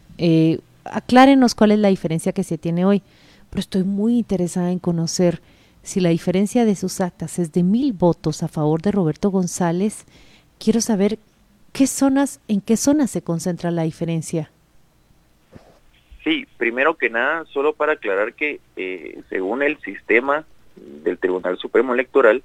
aclárenos 0.84 1.54
cuál 1.54 1.72
es 1.72 1.78
la 1.78 1.88
diferencia 1.88 2.32
que 2.32 2.44
se 2.44 2.58
tiene 2.58 2.84
hoy, 2.84 3.02
pero 3.50 3.60
estoy 3.60 3.84
muy 3.84 4.18
interesada 4.18 4.70
en 4.72 4.78
conocer 4.78 5.40
si 5.82 6.00
la 6.00 6.08
diferencia 6.10 6.64
de 6.64 6.76
sus 6.76 7.00
actas 7.00 7.38
es 7.38 7.52
de 7.52 7.62
mil 7.62 7.92
votos 7.92 8.42
a 8.42 8.48
favor 8.48 8.82
de 8.82 8.90
Roberto 8.90 9.30
González. 9.30 10.04
Quiero 10.58 10.80
saber 10.80 11.18
qué 11.72 11.86
zonas, 11.86 12.40
en 12.48 12.60
qué 12.60 12.76
zonas 12.76 13.10
se 13.10 13.22
concentra 13.22 13.70
la 13.70 13.82
diferencia. 13.82 14.50
Sí, 16.24 16.48
primero 16.56 16.94
que 16.96 17.10
nada, 17.10 17.44
solo 17.52 17.74
para 17.74 17.92
aclarar 17.92 18.32
que 18.32 18.58
eh, 18.76 19.20
según 19.28 19.62
el 19.62 19.78
sistema 19.80 20.44
del 20.74 21.18
Tribunal 21.18 21.58
Supremo 21.58 21.92
Electoral, 21.92 22.42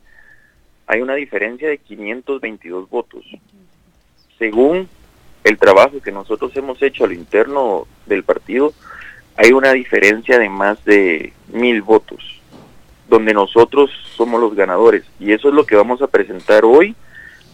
hay 0.86 1.02
una 1.02 1.16
diferencia 1.16 1.70
de 1.70 1.78
522 1.78 2.90
votos. 2.90 3.26
Según 4.38 4.90
el 5.46 5.58
trabajo 5.58 6.02
que 6.02 6.12
nosotros 6.12 6.56
hemos 6.58 6.82
hecho 6.82 7.06
al 7.06 7.14
interno 7.14 7.88
del 8.06 8.24
partido, 8.24 8.74
hay 9.38 9.54
una 9.54 9.72
diferencia 9.72 10.38
de 10.38 10.50
más 10.50 10.84
de 10.84 11.32
mil 11.48 11.82
votos, 11.82 12.42
donde 13.08 13.34
nosotros 13.34 13.90
somos 14.16 14.42
los 14.42 14.56
ganadores. 14.56 15.06
Y 15.22 15.32
eso 15.32 15.48
es 15.48 15.54
lo 15.54 15.66
que 15.66 15.78
vamos 15.78 16.02
a 16.02 16.08
presentar 16.08 16.66
hoy 16.66 16.96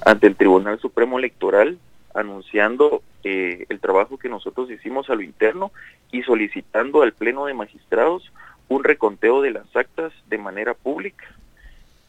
ante 0.04 0.26
el 0.26 0.36
Tribunal 0.36 0.80
Supremo 0.80 1.20
Electoral 1.20 1.78
anunciando 2.16 3.04
eh, 3.24 3.66
el 3.70 3.80
trabajo 3.80 4.18
que 4.18 4.30
nosotros 4.30 4.72
hicimos 4.72 5.10
a 5.10 5.16
lo 5.16 5.22
interno 5.22 5.72
y 6.12 6.24
solicitando 6.24 7.02
al 7.02 7.14
Pleno 7.14 7.46
de 7.46 7.54
Magistrados 7.54 8.32
un 8.68 8.84
reconteo 8.84 9.42
de 9.42 9.52
las 9.52 9.76
actas 9.76 10.14
de 10.28 10.38
manera 10.38 10.74
pública 10.74 11.26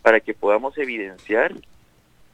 para 0.02 0.20
que 0.20 0.34
podamos 0.34 0.78
evidenciar 0.78 1.52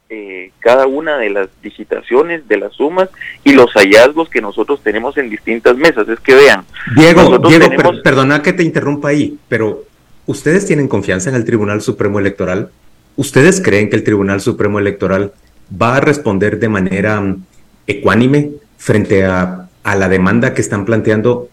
eh, 0.09 0.51
cada 0.59 0.85
una 0.85 1.17
de 1.17 1.31
las 1.31 1.49
digitaciones, 1.61 2.47
de 2.47 2.57
las 2.57 2.73
sumas 2.73 3.09
y 3.43 3.53
los 3.53 3.71
hallazgos 3.73 4.29
que 4.29 4.41
nosotros 4.41 4.81
tenemos 4.83 5.17
en 5.17 5.29
distintas 5.29 5.75
mesas. 5.75 6.07
Es 6.07 6.19
que 6.19 6.35
vean. 6.35 6.65
Diego, 6.95 7.39
Diego 7.39 7.67
perdona 8.03 8.41
que 8.43 8.53
te 8.53 8.63
interrumpa 8.63 9.09
ahí, 9.09 9.39
pero 9.49 9.85
¿ustedes 10.27 10.67
tienen 10.67 10.87
confianza 10.87 11.29
en 11.29 11.35
el 11.35 11.45
Tribunal 11.45 11.81
Supremo 11.81 12.19
Electoral? 12.19 12.69
¿Ustedes 13.15 13.59
creen 13.59 13.89
que 13.89 13.95
el 13.95 14.03
Tribunal 14.03 14.41
Supremo 14.41 14.77
Electoral 14.77 15.33
va 15.81 15.95
a 15.95 15.99
responder 15.99 16.59
de 16.59 16.69
manera 16.69 17.19
mm, 17.19 17.43
ecuánime 17.87 18.51
frente 18.77 19.25
a, 19.25 19.69
la 19.83 20.07
demanda 20.07 20.53
que 20.53 20.61
están 20.61 20.85
planteando 20.85 21.49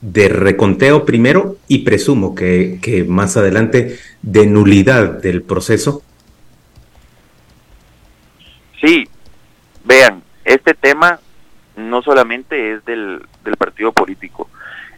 de 0.00 0.28
reconteo 0.28 1.04
primero 1.04 1.56
y 1.66 1.78
presumo 1.78 2.34
que, 2.34 2.78
que 2.80 3.02
más 3.04 3.36
adelante 3.36 3.98
de 4.22 4.46
nulidad 4.46 5.20
del 5.20 5.42
proceso? 5.42 6.02
Sí, 8.80 9.08
vean, 9.84 10.22
este 10.44 10.74
tema 10.74 11.18
no 11.76 12.02
solamente 12.02 12.74
es 12.74 12.84
del, 12.84 13.22
del 13.44 13.56
partido 13.56 13.90
político, 13.90 14.48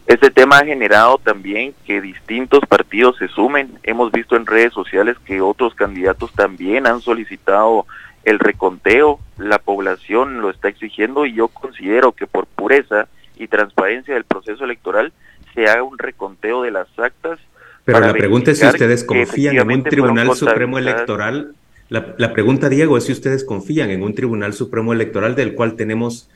este 0.07 0.31
tema 0.31 0.59
ha 0.59 0.65
generado 0.65 1.19
también 1.19 1.75
que 1.85 2.01
distintos 2.01 2.61
partidos 2.69 3.17
se 3.19 3.27
sumen. 3.27 3.77
Hemos 3.83 4.13
visto 4.13 4.37
en 4.37 4.47
redes 4.47 4.73
sociales 4.73 5.17
que 5.25 5.41
otros 5.41 5.75
candidatos 5.75 6.33
también 6.33 6.87
han 6.87 7.01
solicitado 7.01 7.87
el 8.27 8.41
reconteo, 8.41 9.21
la 9.39 9.59
población 9.59 10.41
lo 10.41 10.51
está 10.51 10.69
exigiendo 10.69 11.27
y 11.27 11.35
yo 11.35 11.47
considero 11.47 12.11
que 12.11 12.27
por 12.27 12.47
pureza 12.47 13.07
y 13.39 13.47
transparencia 13.47 14.15
del 14.15 14.25
proceso 14.25 14.65
electoral 14.65 15.13
se 15.55 15.69
haga 15.69 15.85
un 15.85 15.97
reconteo 15.97 16.63
de 16.63 16.73
las 16.73 16.89
actas. 16.99 17.39
Pero 17.85 18.01
la 18.01 18.13
pregunta 18.13 18.51
es 18.51 18.59
si 18.59 18.67
ustedes 18.67 19.05
confían 19.05 19.57
en 19.57 19.71
un 19.71 19.85
Tribunal 19.85 20.35
Supremo 20.35 20.77
Electoral. 20.77 21.55
La, 21.89 22.17
la 22.19 22.33
pregunta, 22.33 22.69
Diego, 22.69 22.99
es 22.99 23.05
si 23.05 23.13
ustedes 23.13 23.45
confían 23.45 23.91
en 23.91 24.03
un 24.03 24.13
Tribunal 24.13 24.55
Supremo 24.55 24.93
Electoral 24.93 25.37
del 25.37 25.55
cual 25.55 25.77
tenemos 25.77 26.29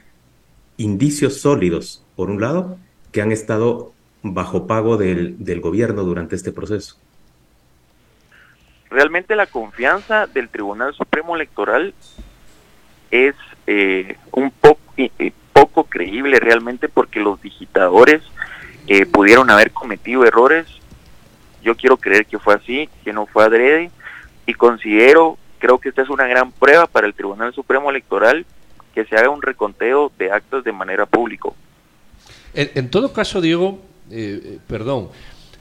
indicios 0.76 1.40
sólidos, 1.40 2.06
por 2.14 2.30
un 2.30 2.40
lado, 2.40 2.78
que 3.11 3.20
han 3.20 3.32
estado 3.32 3.92
bajo 4.23 4.68
pago 4.68 4.97
del, 4.97 5.44
del 5.44 5.61
gobierno 5.61 6.04
durante 6.04 6.37
este 6.37 6.52
proceso. 6.52 6.99
Realmente 8.90 9.37
la 9.37 9.47
confianza 9.47 10.26
del 10.26 10.49
Tribunal 10.49 10.94
Supremo 10.94 11.37
Electoral 11.37 11.94
es 13.11 13.35
eh, 13.66 14.16
un 14.32 14.50
poco, 14.50 14.80
eh, 14.97 15.32
poco 15.52 15.85
creíble 15.85 16.40
realmente 16.40 16.88
porque 16.88 17.20
los 17.20 17.40
digitadores 17.40 18.23
eh, 18.87 19.06
pudieron 19.06 19.50
haber 19.50 19.70
cometido 19.70 20.25
errores. 20.25 20.66
Yo 21.62 21.76
quiero 21.76 21.97
creer 21.97 22.26
que 22.26 22.38
fue 22.38 22.54
así, 22.54 22.88
que 23.04 23.12
no 23.12 23.26
fue 23.26 23.44
adrede 23.44 23.90
y 24.47 24.54
considero, 24.54 25.38
creo 25.59 25.78
que 25.78 25.90
esta 25.90 26.02
es 26.02 26.09
una 26.09 26.26
gran 26.26 26.50
prueba 26.50 26.87
para 26.87 27.06
el 27.06 27.14
Tribunal 27.14 27.54
Supremo 27.54 27.90
Electoral 27.90 28.44
que 28.94 29.04
se 29.04 29.16
haga 29.16 29.30
un 29.30 29.42
reconteo 29.42 30.11
de 30.18 30.32
actos 30.32 30.64
de 30.64 30.73
manera 30.73 31.06
pública. 31.06 31.50
En, 32.52 32.90
todo 32.90 33.12
caso, 33.12 33.40
Diego, 33.40 33.78
eh, 34.11 34.40
eh, 34.44 34.59
perdón, 34.66 35.11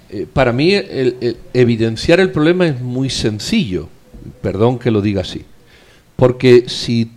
eh, 0.10 0.28
para 0.32 0.52
mí 0.52 0.74
evidenciar 1.54 2.20
el 2.20 2.32
problema 2.32 2.68
es 2.68 2.82
muy 2.82 3.10
sencillo, 3.10 3.90
perdón 4.42 4.80
que 4.80 4.92
lo 4.92 5.02
diga 5.02 5.22
así, 5.22 5.46
porque 6.16 6.66
si 6.68 7.12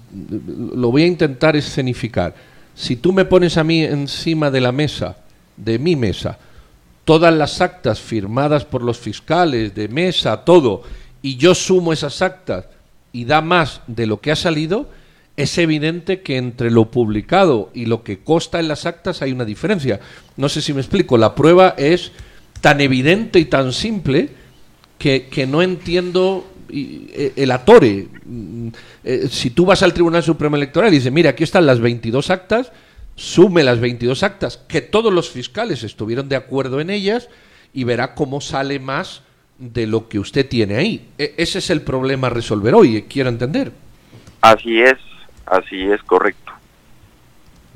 lo 0.75 0.90
voy 0.90 1.04
a 1.04 1.06
intentar 1.06 1.56
escenificar, 1.56 2.34
si 2.75 2.96
tú 2.96 3.12
me 3.12 3.25
pones 3.25 3.56
a 3.56 3.64
mí 3.64 3.82
encima 3.82 4.50
de 4.50 4.61
la 4.61 4.72
mesa, 4.72 5.16
de 5.56 5.78
mi 5.78 5.96
mesa, 5.96 6.38
todas 7.04 7.34
las 7.34 7.61
actas 7.61 8.00
firmadas 8.00 8.64
por 8.64 8.82
los 8.82 8.99
fiscales, 8.99 9.75
de 9.75 9.88
mesa, 9.88 10.44
todo, 10.44 10.82
y 11.20 11.37
yo 11.37 11.54
sumo 11.54 11.92
esas 11.92 12.22
actas 12.22 12.66
y 13.12 13.25
da 13.25 13.40
más 13.40 13.80
de 13.87 14.06
lo 14.06 14.20
que 14.20 14.32
ha 14.32 14.37
salido, 14.37 14.88
es 15.37 15.56
evidente 15.58 16.20
que 16.20 16.37
entre 16.37 16.70
lo 16.70 16.90
publicado 16.90 17.70
y 17.75 17.87
lo 17.87 18.02
que 18.02 18.20
consta 18.20 18.61
en 18.61 18.68
las 18.68 18.87
actas 18.87 19.22
hay 19.22 19.32
una 19.32 19.44
diferencia. 19.44 20.00
No 20.37 20.49
sé 20.49 20.61
si 20.61 20.75
me 20.75 20.80
explico, 20.80 21.16
la 21.16 21.34
prueba 21.34 21.75
es 21.78 22.12
tan 22.62 22.81
evidente 22.81 23.38
y 23.38 23.45
tan 23.45 23.75
simple 23.75 24.31
que, 24.99 25.47
no 25.49 25.62
entiendo 25.62 26.47
eh, 26.71 27.33
el 27.37 27.50
atore. 27.50 28.07
Mm, 28.25 28.69
eh, 29.04 29.26
si 29.28 29.50
tú 29.50 29.66
vas 29.66 29.83
al 29.83 29.92
Tribunal 29.92 30.23
Supremo 30.23 30.57
Electoral 30.57 30.92
y 30.92 30.97
dices, 30.97 31.12
mira, 31.12 31.31
aquí 31.31 31.42
están 31.42 31.66
las 31.66 31.81
22 31.81 32.31
actas, 32.31 32.73
sume 33.16 33.64
las 33.64 33.81
22 33.81 34.23
actas, 34.23 34.59
que 34.69 34.81
todos 34.81 35.12
los 35.12 35.28
fiscales 35.28 35.83
estuvieron 35.83 36.28
de 36.28 36.37
acuerdo 36.37 36.81
en 36.81 36.90
ellas 36.90 37.28
y 37.75 37.83
verá 37.83 38.14
cómo 38.14 38.40
sale 38.40 38.78
más 38.78 39.23
de 39.59 39.88
lo 39.88 40.09
que 40.09 40.21
usted 40.21 40.49
tiene 40.49 40.76
ahí. 40.76 41.09
E, 41.19 41.35
ese 41.37 41.59
es 41.59 41.69
el 41.69 41.83
problema 41.83 42.28
a 42.28 42.31
resolver 42.31 42.75
hoy, 42.75 43.02
quiero 43.09 43.28
entender. 43.28 43.73
Así 44.40 44.81
es, 44.81 44.99
Así 45.52 45.83
es, 45.83 46.02
correcto. 46.04 46.41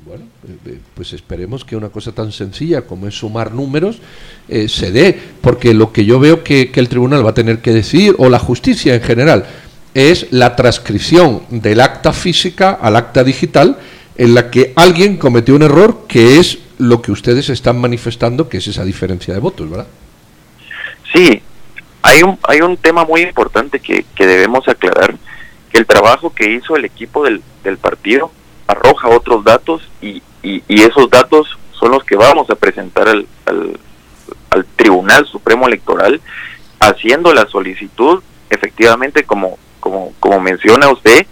Bueno, 0.07 0.23
eh, 0.47 0.57
eh, 0.67 0.79
pues 0.93 1.11
esperemos 1.11 1.65
que 1.65 1.75
una 1.75 1.89
cosa 1.89 2.13
tan 2.13 2.31
sencilla 2.31 2.83
como 2.83 3.07
es 3.07 3.15
sumar 3.15 3.53
números 3.53 3.99
eh, 4.47 4.69
se 4.69 4.93
dé, 4.93 5.19
porque 5.41 5.73
lo 5.73 5.91
que 5.91 6.05
yo 6.05 6.17
veo 6.17 6.45
que, 6.45 6.71
el 6.73 6.87
tribunal 6.87 7.25
va 7.25 7.31
a 7.31 7.33
tener 7.33 7.59
que 7.59 7.73
decir, 7.73 8.15
o 8.17 8.29
la 8.29 8.39
justicia 8.39 8.95
en 8.95 9.01
general, 9.01 9.45
es 9.93 10.27
la 10.31 10.55
transcripción 10.55 11.41
del 11.49 11.81
acta 11.81 12.13
física 12.13 12.71
al 12.81 12.95
acta 12.95 13.25
digital 13.25 13.79
en 14.15 14.33
la 14.33 14.49
que 14.49 14.71
alguien 14.77 15.17
cometió 15.17 15.55
un 15.55 15.63
error 15.63 16.05
que 16.07 16.39
es 16.39 16.59
lo 16.77 17.01
que 17.01 17.11
ustedes 17.11 17.49
están 17.49 17.77
manifestando, 17.77 18.47
que 18.47 18.57
es 18.57 18.67
esa 18.67 18.85
diferencia 18.85 19.33
de 19.33 19.41
votos, 19.41 19.69
¿verdad? 19.69 19.87
Sí, 21.13 21.41
hay 22.01 22.23
un, 22.23 22.39
hay 22.43 22.61
un 22.61 22.77
tema 22.77 23.03
muy 23.03 23.23
importante 23.23 23.81
que, 23.81 24.05
que 24.15 24.25
debemos 24.25 24.65
aclarar 24.69 25.17
el 25.73 25.85
trabajo 25.85 26.33
que 26.33 26.53
hizo 26.53 26.77
el 26.77 26.85
equipo 26.85 27.25
del 27.25 27.77
partido 27.81 28.31
arroja 28.67 29.09
otros 29.09 29.43
datos 29.43 29.81
y, 30.01 30.21
y, 30.43 30.81
esos 30.81 31.09
datos 31.09 31.47
son 31.71 31.91
los 31.91 32.03
que 32.03 32.15
vamos 32.15 32.49
a 32.49 32.55
presentar 32.55 33.07
al, 33.07 33.27
al, 33.45 33.77
Tribunal 34.75 35.25
Supremo 35.27 35.67
Electoral 35.67 36.19
haciendo 36.79 37.33
la 37.33 37.47
solicitud, 37.47 38.23
efectivamente, 38.49 39.23
como, 39.23 39.57
como, 39.79 40.13
como 40.19 40.39
menciona 40.39 40.89
usted, 40.89 41.27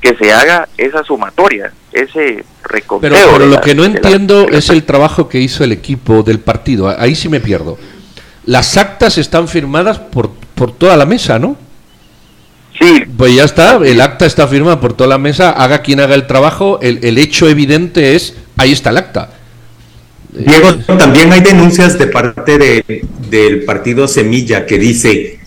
que 0.00 0.14
se 0.16 0.32
haga 0.32 0.68
esa 0.76 1.02
sumatoria, 1.04 1.72
ese 1.92 2.44
reconteo. 2.64 3.10
Pero, 3.10 3.32
pero 3.32 3.46
lo 3.46 3.60
que 3.60 3.74
no 3.74 3.84
entiendo 3.84 4.48
es 4.48 4.68
el 4.68 4.84
trabajo 4.84 5.28
que 5.28 5.38
hizo 5.38 5.64
el 5.64 5.72
equipo 5.72 6.22
del 6.22 6.40
partido. 6.40 6.94
Ahí 6.98 7.14
sí 7.14 7.28
me 7.28 7.40
pierdo. 7.40 7.78
Las 8.44 8.76
actas 8.76 9.18
están 9.18 9.48
firmadas 9.48 9.98
por, 9.98 10.30
por 10.54 10.72
toda 10.72 10.96
la 10.96 11.06
mesa, 11.06 11.38
¿no? 11.38 11.56
Sí. 12.82 13.04
Pues 13.16 13.34
ya 13.34 13.44
está, 13.44 13.76
el 13.76 14.00
acta 14.00 14.26
está 14.26 14.48
firmada 14.48 14.80
por 14.80 14.94
toda 14.94 15.08
la 15.08 15.18
mesa, 15.18 15.50
haga 15.50 15.82
quien 15.82 16.00
haga 16.00 16.16
el 16.16 16.26
trabajo, 16.26 16.80
el, 16.82 17.16
hecho 17.18 17.48
evidente 17.48 18.16
es, 18.16 18.34
ahí 18.56 18.72
está 18.72 18.90
el 18.90 18.96
acta. 18.96 19.30
Diego, 20.32 20.74
también 20.98 21.32
hay 21.32 21.42
denuncias 21.42 21.98
de 21.98 22.06
parte 22.08 22.58
de, 22.58 23.06
del 23.30 23.64
partido 23.64 24.08
Semilla 24.08 24.66
que 24.66 24.78
dice, 24.78 25.38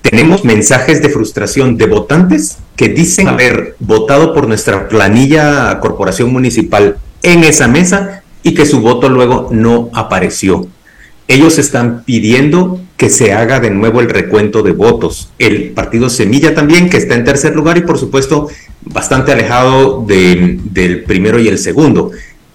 tenemos 0.00 0.44
mensajes 0.44 1.02
de 1.02 1.10
frustración 1.10 1.76
de 1.76 1.86
votantes 1.86 2.58
que 2.76 2.88
dicen 2.88 3.28
haber 3.28 3.74
votado 3.78 4.32
por 4.32 4.48
nuestra 4.48 4.88
planilla 4.88 5.78
corporación 5.80 6.32
municipal 6.32 6.96
en 7.22 7.44
esa 7.44 7.68
mesa 7.68 8.22
y 8.42 8.54
que 8.54 8.64
su 8.64 8.80
voto 8.80 9.08
luego 9.08 9.48
no 9.50 9.90
apareció. 9.92 10.68
Ellos 11.28 11.58
están 11.58 12.04
pidiendo 12.04 12.80
que 12.96 13.10
se 13.10 13.32
haga 13.32 13.58
de 13.58 13.70
nuevo 13.70 14.00
el 14.00 14.08
recuento 14.08 14.62
de 14.62 14.72
votos. 14.72 15.32
El 15.38 15.70
partido 15.70 16.08
Semilla 16.08 16.54
también, 16.54 16.88
que 16.88 16.96
está 16.96 17.14
en 17.14 17.24
tercer 17.24 17.54
lugar 17.54 17.76
y 17.78 17.82
por 17.82 17.98
supuesto 17.98 18.48
bastante 18.82 19.32
alejado 19.32 20.04
del 20.06 21.04
primero 21.06 21.38
y 21.40 21.48
el 21.48 21.58
segundo. 21.58 22.12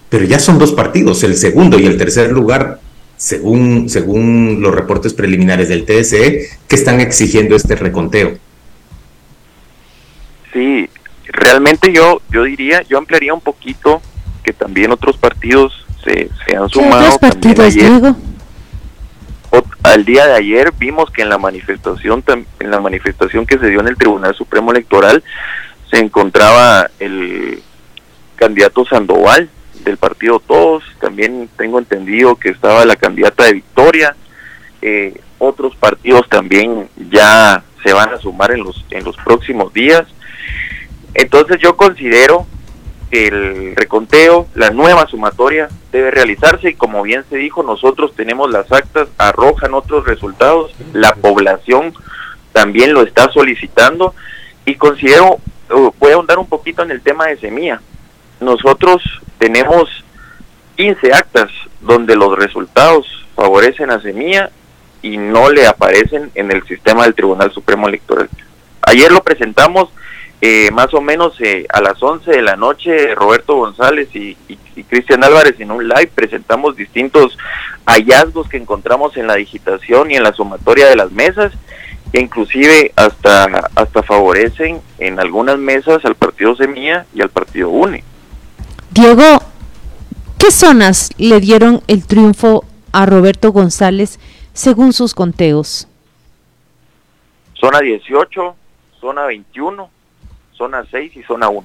Pero 0.10 0.26
ya 0.26 0.40
son 0.40 0.58
dos 0.58 0.72
partidos, 0.72 1.24
el 1.24 1.36
segundo 1.36 1.80
y 1.80 1.86
el 1.86 1.98
tercer 1.98 2.32
lugar, 2.32 2.80
según, 3.18 3.90
según 3.90 4.60
los 4.62 4.74
reportes 4.74 5.14
preliminares 5.14 5.70
del 5.70 5.86
TSE, 5.86 6.50
que 6.68 6.76
están 6.76 7.00
exigiendo 7.02 7.56
este 7.56 7.76
reconteo. 7.76 8.38
Sí, 10.54 10.90
realmente 11.28 11.94
yo, 11.94 12.22
yo 12.30 12.44
diría, 12.44 12.84
yo 12.84 12.98
ampliaría 12.98 13.34
un 13.34 13.42
poquito 13.42 14.02
que 14.44 14.54
también 14.54 14.92
otros 14.92 15.18
partidos 15.18 15.86
se, 16.04 16.30
se 16.46 16.56
han 16.56 16.70
sumado. 16.70 17.16
Otros 17.16 17.20
partidos, 17.20 17.74
Diego? 17.74 18.16
Al 19.84 20.06
día 20.06 20.28
de 20.28 20.34
ayer 20.34 20.72
vimos 20.78 21.12
que 21.12 21.22
en 21.22 21.30
la 21.30 21.38
manifestación 21.38 22.24
en 22.60 22.72
la 22.72 22.80
manifestación 22.80 23.46
que 23.46 23.58
se 23.58 23.68
dio 23.68 23.82
en 23.82 23.88
el 23.88 23.98
Tribunal 23.98 24.34
Supremo 24.36 24.72
Electoral 24.72 25.24
se 25.90 26.00
encontraba 26.00 26.90
el 27.00 27.62
candidato 28.36 28.86
Sandoval 28.86 29.50
del 29.84 29.98
partido 29.98 30.40
Todos, 30.40 30.84
también 31.00 31.50
tengo 31.58 31.80
entendido 31.80 32.36
que 32.36 32.50
estaba 32.50 32.86
la 32.86 32.96
candidata 32.96 33.46
de 33.46 33.54
Victoria, 33.54 34.16
eh, 34.82 35.20
otros 35.38 35.76
partidos 35.76 36.30
también 36.30 36.88
ya 37.10 37.64
se 37.84 37.94
van 37.94 38.14
a 38.14 38.18
sumar 38.18 38.52
en 38.52 38.64
los 38.64 38.86
en 38.92 39.04
los 39.04 39.18
próximos 39.18 39.74
días. 39.74 40.04
Entonces 41.14 41.58
yo 41.60 41.76
considero 41.76 42.48
el 43.12 43.76
reconteo, 43.76 44.48
la 44.56 44.70
nueva 44.70 45.06
sumatoria 45.08 45.68
debe 45.92 46.12
realizarse 46.12 46.70
y 46.70 46.76
como 46.76 47.02
bien 47.04 47.26
se 47.30 47.38
dijo, 47.38 47.62
nosotros 47.62 48.14
tenemos 48.16 48.50
las 48.50 48.72
actas, 48.72 49.10
arrojan 49.18 49.74
otros 49.74 50.06
resultados, 50.06 50.74
la 50.94 51.14
población 51.16 51.94
también 52.54 52.94
lo 52.94 53.04
está 53.04 53.32
solicitando 53.32 54.16
y 54.66 54.76
considero, 54.76 55.40
voy 55.70 56.12
a 56.12 56.16
ahondar 56.16 56.40
un 56.40 56.48
poquito 56.48 56.84
en 56.84 56.92
el 56.92 57.02
tema 57.02 57.28
de 57.28 57.38
semilla. 57.38 57.82
Nosotros 58.40 59.04
tenemos 59.38 59.90
15 60.78 61.14
actas 61.14 61.50
donde 61.82 62.16
los 62.16 62.38
resultados 62.38 63.06
favorecen 63.36 63.92
a 63.92 64.02
semilla 64.02 64.52
y 65.02 65.18
no 65.18 65.50
le 65.50 65.68
aparecen 65.68 66.32
en 66.36 66.52
el 66.52 66.64
sistema 66.64 67.04
del 67.04 67.16
Tribunal 67.16 67.52
Supremo 67.52 67.88
Electoral. 67.88 68.30
Ayer 68.84 69.12
lo 69.12 69.24
presentamos 69.24 69.90
eh, 70.44 70.72
más 70.72 70.92
o 70.96 71.02
menos 71.02 71.40
eh, 71.40 71.68
a 71.72 71.82
las 71.82 72.02
11 72.02 72.32
de 72.32 72.42
la 72.42 72.56
noche, 72.56 73.14
Roberto 73.14 73.58
González 73.58 74.10
y, 74.16 74.36
Cristian 74.90 75.24
Álvarez 75.24 75.60
en 75.60 75.70
un 75.72 75.88
live 75.88 76.12
presentamos 76.14 76.76
distintos 76.76 77.38
hallazgos 77.86 78.50
que 78.50 78.58
encontramos 78.58 79.16
en 79.16 79.28
la 79.28 79.36
digitación 79.36 80.10
y 80.10 80.16
en 80.16 80.24
la 80.24 80.34
sumatoria 80.34 80.88
de 80.88 80.96
las 80.96 81.12
mesas, 81.12 81.54
que 82.12 82.20
inclusive 82.20 82.92
hasta, 82.96 83.70
hasta 83.76 84.04
favorecen 84.04 84.82
en 84.98 85.20
algunas 85.20 85.60
mesas 85.60 86.04
al 86.04 86.16
partido 86.16 86.56
Semilla 86.56 87.06
y 87.14 87.22
al 87.22 87.30
partido 87.30 87.70
UNE. 87.70 88.04
Diego, 88.90 89.24
¿qué 90.40 90.52
zonas 90.52 91.12
le 91.18 91.40
dieron 91.40 91.84
el 91.88 92.06
triunfo 92.08 92.66
a 92.92 93.06
Roberto 93.06 93.52
González 93.52 94.20
según 94.54 94.92
sus 94.92 95.14
conteos? 95.14 95.88
Zona 97.54 97.80
18, 97.80 98.56
zona 99.00 99.26
21 99.28 100.01
zona 100.62 100.86
6 100.92 101.18
y 101.18 101.24
zona 101.24 101.50
1. 101.50 101.64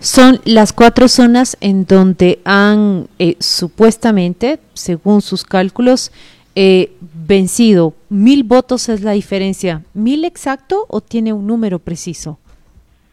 Son 0.00 0.40
las 0.44 0.72
cuatro 0.72 1.06
zonas 1.06 1.56
en 1.60 1.84
donde 1.84 2.40
han 2.44 3.06
eh, 3.20 3.36
supuestamente, 3.38 4.58
según 4.72 5.20
sus 5.22 5.44
cálculos, 5.44 6.10
eh, 6.56 6.90
vencido. 7.00 7.94
¿Mil 8.08 8.42
votos 8.42 8.88
es 8.88 9.02
la 9.02 9.12
diferencia? 9.12 9.82
¿Mil 9.94 10.24
exacto 10.24 10.86
o 10.88 11.00
tiene 11.00 11.32
un 11.32 11.46
número 11.46 11.78
preciso? 11.78 12.38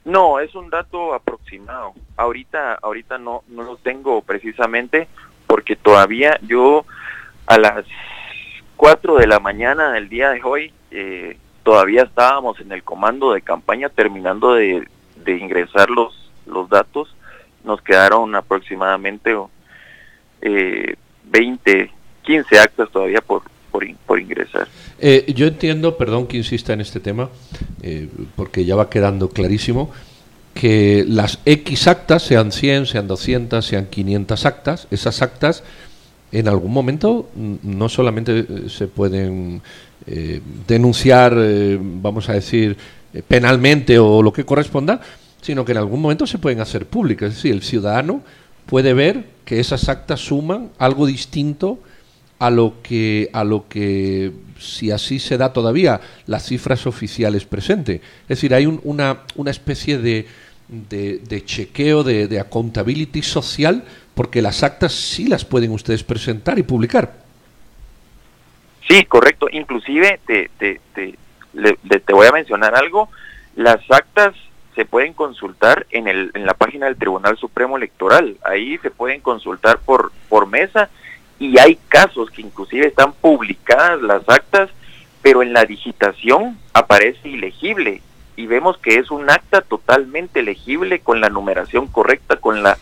No, 0.04 0.40
es 0.40 0.56
un 0.56 0.72
dato 0.72 1.14
aproximado. 1.14 1.94
Ahorita, 2.16 2.80
ahorita 2.82 3.20
no, 3.20 3.44
no 3.50 3.64
lo 3.64 3.76
tengo 3.76 4.22
precisamente 4.22 5.08
porque 5.46 5.76
todavía 5.76 6.40
yo 6.42 6.86
a 7.46 7.60
las 7.60 7.86
4 8.78 9.18
de 9.18 9.28
la 9.28 9.40
mañana 9.40 9.92
del 9.92 10.10
día 10.10 10.32
de 10.32 10.42
hoy 10.44 10.74
eh, 10.90 11.38
todavía 11.68 12.04
estábamos 12.04 12.62
en 12.62 12.72
el 12.72 12.82
comando 12.82 13.34
de 13.34 13.42
campaña 13.42 13.90
terminando 13.90 14.54
de, 14.54 14.88
ingresar 15.28 15.90
los, 15.90 16.32
los 16.46 16.70
datos. 16.70 17.14
Nos 17.66 17.82
quedaron 17.82 18.34
aproximadamente 18.36 19.36
eh, 20.42 20.96
20, 21.26 21.92
15 22.22 22.60
actas 22.60 22.90
todavía 22.90 23.20
por, 23.20 23.42
por, 24.06 24.18
ingresar. 24.18 24.70
Eh, 24.98 25.26
yo 25.36 25.46
entiendo, 25.46 25.98
perdón 25.98 26.28
que 26.28 26.38
insista 26.38 26.72
en 26.72 26.80
este 26.80 27.02
tema, 27.02 27.28
eh, 27.84 28.08
porque 28.38 28.64
ya 28.64 28.78
va 28.78 28.90
quedando 28.90 29.28
clarísimo, 29.32 29.92
que 30.54 31.04
las 31.06 31.42
X 31.44 31.90
actas, 31.90 32.24
sean 32.24 32.54
100, 32.54 32.86
sean 32.86 33.10
200, 33.10 33.66
sean 33.66 33.88
500 33.88 34.46
actas, 34.46 34.88
esas 34.90 35.22
actas 35.22 35.66
en 36.32 36.48
algún 36.48 36.72
momento 36.72 37.30
no 37.36 37.90
solamente 37.90 38.40
eh, 38.40 38.46
se 38.70 38.88
pueden 38.88 39.62
eh, 40.06 40.42
denunciar, 40.68 41.36
eh, 41.38 41.78
vamos 41.82 42.30
a 42.30 42.34
decir, 42.34 42.78
penalmente 43.28 43.98
o 43.98 44.22
lo 44.22 44.34
que 44.34 44.46
corresponda, 44.46 45.02
sino 45.42 45.64
que 45.64 45.72
en 45.72 45.78
algún 45.80 46.02
momento 46.02 46.28
se 46.28 46.38
pueden 46.38 46.60
hacer 46.60 46.86
públicas. 46.86 47.30
Es 47.30 47.36
decir, 47.36 47.54
el 47.54 47.64
ciudadano 47.64 48.22
puede 48.66 48.94
ver 48.94 49.26
que 49.46 49.60
esas 49.60 49.88
actas 49.88 50.20
suman 50.20 50.72
algo 50.78 51.06
distinto 51.06 51.80
a 52.40 52.50
lo 52.50 52.82
que, 52.84 53.30
a 53.34 53.44
lo 53.44 53.68
que 53.68 54.32
si 54.60 54.92
así 54.92 55.20
se 55.20 55.38
da 55.38 55.54
todavía, 55.54 56.02
las 56.26 56.46
cifras 56.46 56.86
oficiales 56.86 57.46
presentes. 57.46 58.02
Es 58.24 58.28
decir, 58.28 58.54
hay 58.54 58.66
una, 58.66 59.24
una 59.36 59.52
especie 59.52 59.98
de, 59.98 60.28
de, 60.68 61.44
chequeo, 61.46 62.04
de, 62.04 62.28
de 62.28 62.40
accountability 62.40 63.22
social 63.22 63.84
porque 64.18 64.42
las 64.42 64.64
actas 64.64 64.94
sí 64.94 65.28
las 65.28 65.46
pueden 65.46 65.72
ustedes 65.72 66.04
presentar 66.04 66.58
y 66.58 66.64
publicar. 66.64 67.14
Sí, 68.88 69.06
correcto. 69.06 69.48
Inclusive 69.52 70.20
te, 70.26 70.50
te, 70.58 70.82
te, 70.96 71.16
te 72.00 72.14
voy 72.14 72.26
a 72.26 72.32
mencionar 72.32 72.76
algo. 72.76 73.10
Las 73.56 73.80
actas 73.92 74.34
se 74.76 74.86
pueden 74.86 75.14
consultar 75.14 75.86
en, 75.92 76.08
el, 76.08 76.32
en 76.34 76.48
la 76.48 76.56
página 76.56 76.88
del 76.88 76.98
Tribunal 76.98 77.38
Supremo 77.38 77.78
Electoral. 77.78 78.38
Ahí 78.44 78.80
se 78.80 78.90
pueden 78.90 79.22
consultar 79.22 79.78
por, 79.80 80.12
por 80.30 80.48
mesa 80.48 80.90
y 81.38 81.60
hay 81.60 81.78
casos 81.88 82.32
que 82.32 82.42
inclusive 82.42 82.88
están 82.88 83.14
publicadas 83.14 84.02
las 84.02 84.28
actas, 84.28 84.72
pero 85.22 85.44
en 85.44 85.54
la 85.54 85.66
digitación 85.66 86.58
aparece 86.74 87.30
ilegible 87.30 88.02
y 88.36 88.48
vemos 88.48 88.80
que 88.80 88.96
es 88.96 89.12
un 89.12 89.30
acta 89.30 89.62
totalmente 89.62 90.42
legible 90.42 91.02
con 91.02 91.22
la 91.22 91.30
numeración 91.30 91.86
correcta, 91.86 92.38
con 92.38 92.64
la 92.64 92.80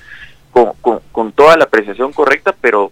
con, 1.11 1.31
toda 1.33 1.57
la 1.57 1.65
apreciación 1.65 2.13
correcta, 2.13 2.55
pero 2.59 2.91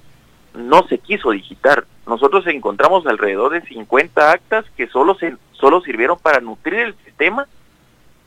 no 0.54 0.88
se 0.88 0.98
quiso 0.98 1.32
digitar. 1.32 1.86
Nosotros 2.06 2.46
encontramos 2.48 3.06
alrededor 3.08 3.54
de 3.54 3.62
50 3.62 4.32
actas 4.32 4.66
que 4.76 4.88
solo, 4.88 5.16
se, 5.16 5.36
solo 5.54 5.82
sirvieron 5.82 6.18
para 6.22 6.42
nutrir 6.42 6.80
el 6.80 6.96
sistema, 7.06 7.48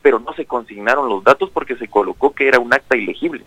pero 0.03 0.19
no 0.19 0.33
se 0.35 0.47
consignaron 0.47 1.09
los 1.09 1.23
datos 1.23 1.51
porque 1.51 1.77
se 1.77 1.89
colocó 1.89 2.33
que 2.33 2.49
era 2.49 2.59
un 2.59 2.73
acta 2.73 2.97
ilegible. 2.97 3.45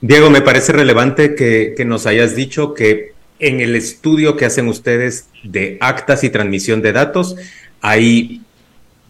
Diego, 0.00 0.30
me 0.30 0.40
parece 0.40 0.72
relevante 0.72 1.34
que 1.34 1.84
nos 1.84 2.06
hayas 2.06 2.34
dicho 2.34 2.72
que 2.72 3.12
en 3.38 3.60
el 3.60 3.76
estudio 3.76 4.36
que 4.36 4.46
hacen 4.46 4.68
ustedes 4.68 5.28
de 5.42 5.76
actas 5.80 6.24
y 6.24 6.30
transmisión 6.30 6.80
de 6.80 6.92
datos 6.92 7.36
hay 7.80 8.42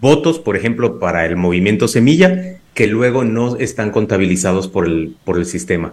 votos, 0.00 0.38
por 0.38 0.56
ejemplo, 0.56 0.98
para 0.98 1.26
el 1.26 1.36
movimiento 1.36 1.86
Semilla, 1.86 2.59
que 2.80 2.86
luego 2.86 3.24
no 3.24 3.56
están 3.56 3.90
contabilizados 3.90 4.66
por 4.66 4.86
el, 4.86 5.14
por 5.26 5.36
el 5.36 5.44
sistema. 5.44 5.92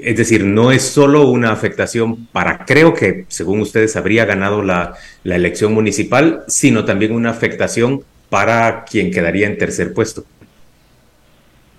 Es 0.00 0.16
decir, 0.16 0.42
no 0.42 0.72
es 0.72 0.82
solo 0.82 1.28
una 1.28 1.52
afectación 1.52 2.26
para, 2.32 2.64
creo 2.64 2.92
que 2.92 3.24
según 3.28 3.60
ustedes 3.60 3.94
habría 3.94 4.24
ganado 4.24 4.64
la, 4.64 4.96
la 5.22 5.36
elección 5.36 5.74
municipal, 5.74 6.42
sino 6.48 6.84
también 6.84 7.12
una 7.12 7.30
afectación 7.30 8.02
para 8.30 8.84
quien 8.84 9.12
quedaría 9.12 9.46
en 9.46 9.58
tercer 9.58 9.94
puesto. 9.94 10.24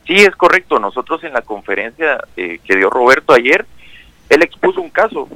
Sí, 0.07 0.15
es 0.15 0.33
correcto. 0.37 0.79
Nosotros 0.79 1.21
en 1.25 1.33
la 1.33 1.41
conferencia 1.41 2.23
eh, 2.37 2.61
que 2.63 2.77
dio 2.77 2.89
Roberto 2.89 3.33
ayer, 3.33 3.65
él 4.29 4.41
expuso 4.41 4.79
un 4.79 4.89
caso 4.89 5.27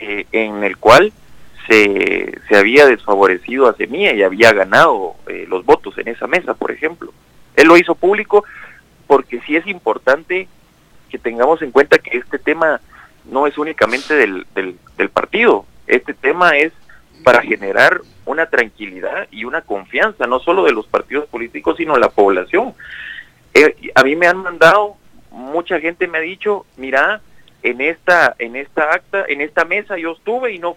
eh, 0.00 0.26
en 0.32 0.62
el 0.64 0.76
cual 0.76 1.14
se, 1.66 2.38
se, 2.46 2.56
había 2.58 2.84
desfavorecido 2.84 3.70
a 3.70 3.74
Semilla 3.74 4.12
y 4.12 4.22
había 4.22 4.52
ganado 4.52 5.14
eh, 5.28 5.46
los 5.48 5.64
votos 5.64 5.96
en 5.96 6.08
esa 6.08 6.26
mesa, 6.26 6.52
por 6.52 6.72
ejemplo. 6.72 7.10
Él 7.56 7.68
lo 7.68 7.76
hizo 7.76 7.94
público 7.94 8.44
porque 9.06 9.40
sí 9.42 9.56
es 9.56 9.66
importante 9.66 10.48
que 11.10 11.18
tengamos 11.18 11.62
en 11.62 11.70
cuenta 11.70 11.98
que 11.98 12.16
este 12.16 12.38
tema 12.38 12.80
no 13.24 13.46
es 13.46 13.56
únicamente 13.56 14.14
del, 14.14 14.46
del, 14.54 15.08
partido, 15.10 15.64
este 15.86 16.12
tema 16.12 16.56
es 16.56 16.72
para 17.22 17.40
generar 17.40 18.00
una 18.26 18.46
tranquilidad 18.46 19.28
y 19.30 19.44
una 19.44 19.62
confianza, 19.62 20.26
no 20.26 20.40
solo 20.40 20.64
de 20.64 20.72
los 20.72 20.86
partidos 20.86 21.26
políticos, 21.26 21.76
sino 21.76 21.96
la 21.96 22.08
población. 22.08 22.74
Eh, 23.54 23.92
a 23.94 24.02
mí 24.02 24.16
me 24.16 24.26
han 24.26 24.38
mandado, 24.38 24.96
mucha 25.30 25.80
gente 25.80 26.06
me 26.06 26.18
ha 26.18 26.22
dicho, 26.22 26.66
mira, 26.76 27.20
en 27.62 27.80
esta, 27.80 28.34
en 28.38 28.56
esta 28.56 28.92
acta, 28.92 29.24
en 29.26 29.40
esta 29.40 29.64
mesa 29.64 29.96
yo 29.96 30.12
estuve 30.12 30.52
y 30.52 30.58
no, 30.58 30.76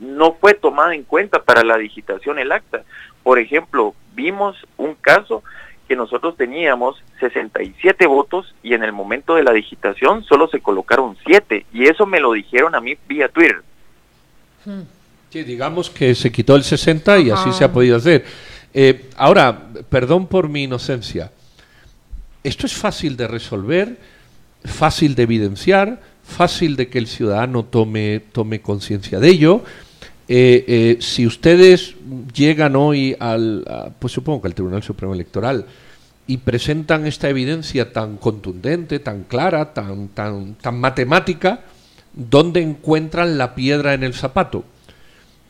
no 0.00 0.32
fue 0.32 0.54
tomada 0.54 0.94
en 0.94 1.04
cuenta 1.04 1.42
para 1.42 1.62
la 1.62 1.78
digitación 1.78 2.38
el 2.38 2.50
acta. 2.50 2.82
Por 3.22 3.38
ejemplo, 3.38 3.94
vimos 4.14 4.56
un 4.76 4.94
caso 4.94 5.44
que 5.86 5.96
nosotros 5.96 6.36
teníamos 6.36 6.96
67 7.20 8.06
votos 8.06 8.54
y 8.62 8.74
en 8.74 8.82
el 8.82 8.92
momento 8.92 9.34
de 9.34 9.44
la 9.44 9.52
digitación 9.52 10.24
solo 10.24 10.48
se 10.48 10.60
colocaron 10.60 11.16
7 11.26 11.66
y 11.72 11.86
eso 11.86 12.06
me 12.06 12.20
lo 12.20 12.32
dijeron 12.32 12.74
a 12.74 12.80
mí 12.80 12.96
vía 13.08 13.28
Twitter. 13.28 13.62
Sí, 15.30 15.42
digamos 15.44 15.90
que 15.90 16.14
se 16.14 16.32
quitó 16.32 16.56
el 16.56 16.64
60 16.64 17.18
y 17.20 17.30
así 17.30 17.52
se 17.52 17.64
ha 17.64 17.72
podido 17.72 17.96
hacer. 17.96 18.24
Eh, 18.74 19.10
ahora, 19.16 19.68
perdón 19.88 20.26
por 20.26 20.48
mi 20.48 20.64
inocencia, 20.64 21.30
esto 22.42 22.66
es 22.66 22.74
fácil 22.74 23.16
de 23.16 23.28
resolver, 23.28 23.98
fácil 24.64 25.14
de 25.14 25.22
evidenciar, 25.22 26.00
fácil 26.22 26.76
de 26.76 26.88
que 26.88 26.98
el 26.98 27.06
ciudadano 27.06 27.64
tome, 27.64 28.20
tome 28.32 28.60
conciencia 28.60 29.18
de 29.20 29.28
ello. 29.28 29.64
Eh, 30.28 30.64
eh, 30.66 30.96
si 31.00 31.24
ustedes 31.24 31.94
llegan 32.34 32.74
hoy 32.74 33.16
al, 33.20 33.94
pues 33.98 34.12
supongo 34.12 34.42
que 34.42 34.48
al 34.48 34.54
Tribunal 34.54 34.82
Supremo 34.82 35.14
Electoral 35.14 35.66
y 36.26 36.38
presentan 36.38 37.06
esta 37.06 37.28
evidencia 37.28 37.92
tan 37.92 38.16
contundente, 38.16 38.98
tan 38.98 39.22
clara, 39.24 39.72
tan, 39.72 40.08
tan, 40.08 40.54
tan 40.54 40.80
matemática, 40.80 41.60
¿dónde 42.12 42.60
encuentran 42.60 43.38
la 43.38 43.54
piedra 43.54 43.94
en 43.94 44.02
el 44.02 44.14
zapato? 44.14 44.64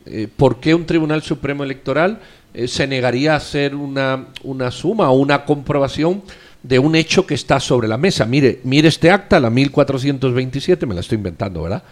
Eh, 0.05 0.27
¿Por 0.33 0.59
qué 0.59 0.75
un 0.75 0.85
Tribunal 0.85 1.23
Supremo 1.23 1.63
Electoral 1.63 2.19
se 2.67 2.87
negaría 2.87 3.33
a 3.33 3.37
hacer 3.37 3.75
una, 3.75 4.27
una 4.43 4.71
suma 4.71 5.09
o 5.09 5.17
una 5.17 5.45
comprobación 5.45 6.23
de 6.63 6.79
un 6.79 6.95
hecho 6.95 7.25
que 7.25 7.33
está 7.33 7.59
sobre 7.59 7.87
la 7.87 7.97
mesa? 7.97 8.25
Mire, 8.25 8.61
mire 8.63 8.87
este 8.89 9.09
acta, 9.09 9.39
la 9.39 9.49
1427, 9.49 10.85
me 10.85 10.93
la 10.93 11.01
estoy 11.01 11.17
inventando, 11.17 11.63
¿verdad? 11.63 11.83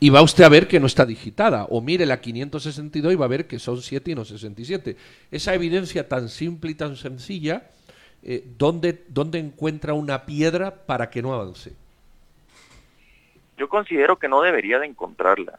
Y 0.00 0.10
va 0.10 0.22
usted 0.22 0.44
a 0.44 0.48
ver 0.48 0.68
que 0.68 0.80
no 0.80 0.86
está 0.86 1.04
digitada. 1.04 1.66
O 1.70 1.80
mire 1.80 2.06
la 2.06 2.20
562 2.20 3.12
y 3.12 3.16
va 3.16 3.24
a 3.24 3.28
ver 3.28 3.46
que 3.46 3.58
son 3.58 3.80
7 3.82 4.10
y 4.10 4.14
no 4.14 4.24
67. 4.24 4.96
Esa 5.30 5.54
evidencia 5.54 6.08
tan 6.08 6.28
simple 6.28 6.70
y 6.70 6.74
tan 6.74 6.96
sencilla, 6.96 7.64
eh, 8.22 8.44
¿dónde, 8.58 9.04
¿dónde 9.08 9.38
encuentra 9.38 9.94
una 9.94 10.24
piedra 10.24 10.74
para 10.74 11.10
que 11.10 11.22
no 11.22 11.34
avance? 11.34 11.72
Yo 13.56 13.68
considero 13.68 14.16
que 14.16 14.28
no 14.28 14.40
debería 14.42 14.78
de 14.78 14.86
encontrarla. 14.86 15.58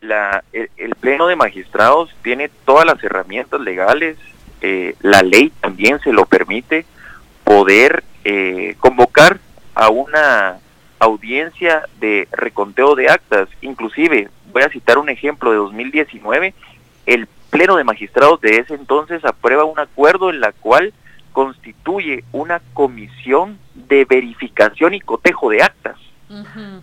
La, 0.00 0.44
el, 0.52 0.94
Pleno 0.94 1.26
de 1.26 1.34
Magistrados 1.34 2.14
tiene 2.22 2.48
todas 2.64 2.86
las 2.86 3.02
herramientas 3.02 3.60
legales, 3.60 4.16
eh, 4.60 4.94
la 5.00 5.22
ley 5.22 5.50
también 5.60 5.98
se 6.00 6.12
lo 6.12 6.24
permite, 6.26 6.86
poder 7.42 8.04
eh, 8.22 8.76
convocar 8.78 9.40
a 9.74 9.88
una 9.88 10.60
audiencia 10.98 11.84
de 12.00 12.28
reconteo 12.32 12.94
de 12.94 13.08
actas. 13.08 13.48
Inclusive, 13.60 14.28
voy 14.52 14.62
a 14.62 14.70
citar 14.70 14.98
un 14.98 15.08
ejemplo 15.08 15.50
de 15.50 15.58
2019, 15.58 16.54
el 17.06 17.28
Pleno 17.50 17.76
de 17.76 17.84
Magistrados 17.84 18.40
de 18.40 18.58
ese 18.58 18.74
entonces 18.74 19.24
aprueba 19.24 19.64
un 19.64 19.78
acuerdo 19.78 20.30
en 20.30 20.40
la 20.40 20.52
cual 20.52 20.92
constituye 21.32 22.24
una 22.32 22.60
comisión 22.74 23.58
de 23.74 24.04
verificación 24.04 24.94
y 24.94 25.00
cotejo 25.00 25.50
de 25.50 25.62
actas 25.62 25.96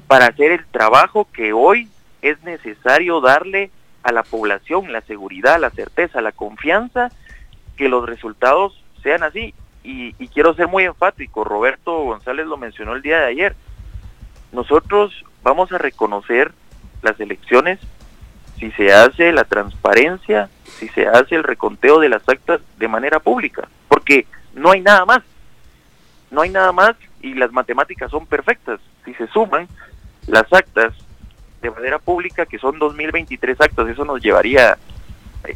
para 0.08 0.26
hacer 0.26 0.52
el 0.52 0.66
trabajo 0.66 1.28
que 1.32 1.54
hoy 1.54 1.88
es 2.24 2.42
necesario 2.44 3.22
darle 3.22 3.70
a 4.02 4.12
la 4.12 4.24
población 4.24 4.92
la 4.92 5.02
seguridad, 5.02 5.60
la 5.60 5.70
certeza, 5.70 6.22
la 6.22 6.32
confianza 6.32 7.12
que 7.78 7.90
los 7.90 8.06
resultados 8.06 8.84
sean 9.04 9.24
así. 9.24 9.54
Y, 9.84 10.16
y 10.18 10.30
quiero 10.30 10.56
ser 10.56 10.68
muy 10.68 10.86
enfático, 10.86 11.44
Roberto 11.44 12.04
González 12.04 12.48
lo 12.48 12.58
mencionó 12.58 12.94
el 12.94 13.04
día 13.04 13.20
de 13.20 13.26
ayer, 13.26 13.56
nosotros 14.56 15.14
vamos 15.44 15.72
a 15.72 15.78
reconocer 15.78 16.52
las 17.02 17.20
elecciones 17.20 17.80
si 18.58 18.72
se 18.72 18.94
hace 18.94 19.34
la 19.34 19.44
transparencia, 19.44 20.50
si 20.80 20.88
se 20.90 21.08
hace 21.08 21.36
el 21.36 21.44
reconteo 21.44 22.00
de 22.00 22.10
las 22.10 22.28
actas 22.28 22.62
de 22.78 22.88
manera 22.88 23.20
pública, 23.20 23.68
porque 23.90 24.26
no 24.54 24.72
hay 24.72 24.80
nada 24.80 25.06
más, 25.06 25.20
no 26.32 26.42
hay 26.42 26.50
nada 26.50 26.72
más 26.72 26.96
y 27.22 27.34
las 27.34 27.52
matemáticas 27.52 28.10
son 28.10 28.26
perfectas. 28.26 28.80
Si 29.04 29.14
se 29.16 29.28
suman 29.28 29.68
las 30.28 30.52
actas 30.54 30.94
de 31.62 31.70
manera 31.70 32.00
pública, 32.00 32.46
que 32.46 32.58
son 32.58 32.80
2023 32.80 33.60
actas, 33.60 33.90
eso 33.90 34.06
nos 34.06 34.22
llevaría, 34.22 34.78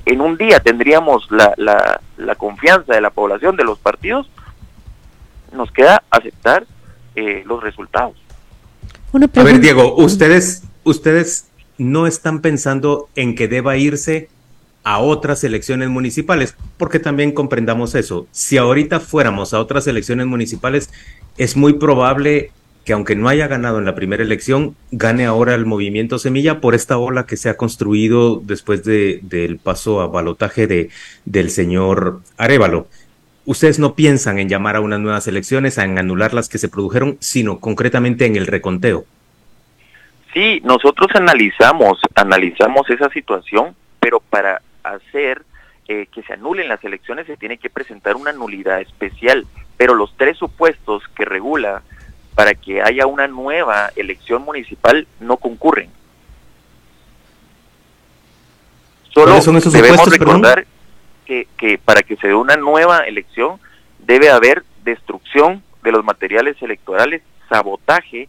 en 0.05 0.19
un 0.19 0.35
día 0.35 0.59
tendríamos 0.59 1.29
la 1.31 2.35
confianza 2.37 2.93
de 2.93 3.01
la 3.01 3.11
población, 3.11 3.55
de 3.55 3.63
los 3.63 3.79
partidos, 3.79 4.29
nos 5.53 5.71
queda 5.71 6.03
aceptar 6.09 6.65
eh, 7.15 7.43
los 7.45 7.63
resultados. 7.63 8.15
A 9.13 9.43
ver, 9.43 9.59
Diego, 9.59 9.95
ustedes, 9.95 10.63
ustedes 10.83 11.45
no 11.77 12.05
están 12.05 12.41
pensando 12.41 13.09
en 13.15 13.35
que 13.35 13.47
deba 13.47 13.77
irse 13.77 14.29
a 14.83 14.99
otras 14.99 15.43
elecciones 15.43 15.89
municipales, 15.89 16.55
porque 16.77 16.99
también 16.99 17.31
comprendamos 17.31 17.95
eso. 17.95 18.27
Si 18.31 18.57
ahorita 18.57 18.99
fuéramos 18.99 19.53
a 19.53 19.59
otras 19.59 19.87
elecciones 19.87 20.27
municipales, 20.27 20.89
es 21.37 21.55
muy 21.57 21.73
probable 21.73 22.51
que 22.85 22.93
aunque 22.93 23.15
no 23.15 23.29
haya 23.29 23.47
ganado 23.47 23.79
en 23.79 23.85
la 23.85 23.95
primera 23.95 24.23
elección, 24.23 24.75
gane 24.91 25.25
ahora 25.25 25.53
el 25.53 25.65
movimiento 25.65 26.17
Semilla 26.17 26.61
por 26.61 26.75
esta 26.75 26.97
ola 26.97 27.25
que 27.25 27.37
se 27.37 27.49
ha 27.49 27.57
construido 27.57 28.41
después 28.43 28.83
de, 28.83 29.19
del 29.23 29.57
paso 29.57 30.01
a 30.01 30.07
balotaje 30.07 30.65
de, 30.65 30.89
del 31.25 31.51
señor 31.51 32.21
Arevalo 32.37 32.87
ustedes 33.49 33.79
no 33.79 33.95
piensan 33.95 34.37
en 34.37 34.47
llamar 34.47 34.75
a 34.75 34.79
unas 34.79 34.99
nuevas 34.99 35.27
elecciones, 35.27 35.79
en 35.79 35.97
anular 35.97 36.35
las 36.35 36.49
que 36.49 36.59
se 36.59 36.69
produjeron, 36.69 37.17
sino 37.19 37.59
concretamente 37.59 38.27
en 38.27 38.35
el 38.35 38.45
reconteo. 38.45 39.05
Sí, 40.35 40.61
nosotros 40.63 41.07
analizamos, 41.15 41.99
analizamos 42.13 42.87
esa 42.91 43.09
situación, 43.09 43.75
pero 43.99 44.19
para 44.19 44.61
hacer 44.83 45.41
eh, 45.87 46.05
que 46.13 46.21
se 46.21 46.33
anulen 46.33 46.67
las 46.67 46.83
elecciones 46.83 47.25
se 47.25 47.37
tiene 47.37 47.57
que 47.57 47.71
presentar 47.71 48.17
una 48.17 48.31
nulidad 48.33 48.81
especial, 48.81 49.47
pero 49.77 49.95
los 49.95 50.15
tres 50.15 50.37
supuestos 50.37 51.01
que 51.15 51.25
regula 51.25 51.81
para 52.35 52.53
que 52.53 52.83
haya 52.83 53.07
una 53.07 53.27
nueva 53.27 53.89
elección 53.95 54.43
municipal 54.43 55.07
no 55.19 55.37
concurren. 55.37 55.89
Solo 59.11 59.41
son 59.41 59.57
esos 59.57 59.73
debemos 59.73 60.07
recordar 60.07 60.67
que, 61.29 61.79
para 61.83 62.01
que 62.01 62.15
se 62.15 62.27
dé 62.27 62.33
una 62.33 62.57
nueva 62.57 62.99
elección 62.99 63.59
debe 63.99 64.29
haber 64.29 64.63
destrucción 64.83 65.61
de 65.83 65.91
los 65.91 66.03
materiales 66.03 66.59
electorales, 66.61 67.21
sabotaje, 67.47 68.27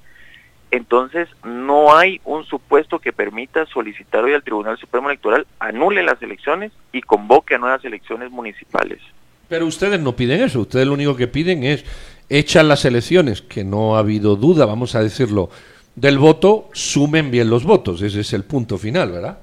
entonces 0.71 1.29
no 1.43 1.97
hay 1.97 2.21
un 2.25 2.45
supuesto 2.45 2.99
que 2.99 3.13
permita 3.13 3.67
solicitar 3.67 4.23
hoy 4.23 4.35
al 4.35 4.43
Tribunal 4.43 4.79
Supremo 4.79 5.09
Electoral 5.09 5.47
anule 5.59 6.03
las 6.03 6.21
elecciones 6.23 6.73
y 6.93 7.01
convoque 7.01 7.55
a 7.55 7.59
nuevas 7.59 7.85
elecciones 7.85 8.31
municipales. 8.31 9.01
Pero 9.49 9.67
ustedes 9.67 9.99
no 9.99 10.15
piden 10.15 10.43
eso, 10.43 10.61
ustedes 10.61 10.87
lo 10.87 10.93
único 10.93 11.17
que 11.17 11.27
piden 11.27 11.65
es 11.65 11.85
echan 12.29 12.69
las 12.69 12.85
elecciones, 12.85 13.43
que 13.43 13.65
no 13.65 13.97
ha 13.97 14.01
habido 14.01 14.37
duda, 14.37 14.67
vamos 14.67 14.95
a 14.95 15.03
decirlo, 15.03 15.51
del 15.97 16.19
voto, 16.19 16.69
sumen 16.73 17.31
bien 17.31 17.51
los 17.51 17.65
votos, 17.65 18.03
ese 18.03 18.21
es 18.21 18.33
el 18.33 18.45
punto 18.45 18.79
final, 18.79 19.11
¿verdad? 19.11 19.39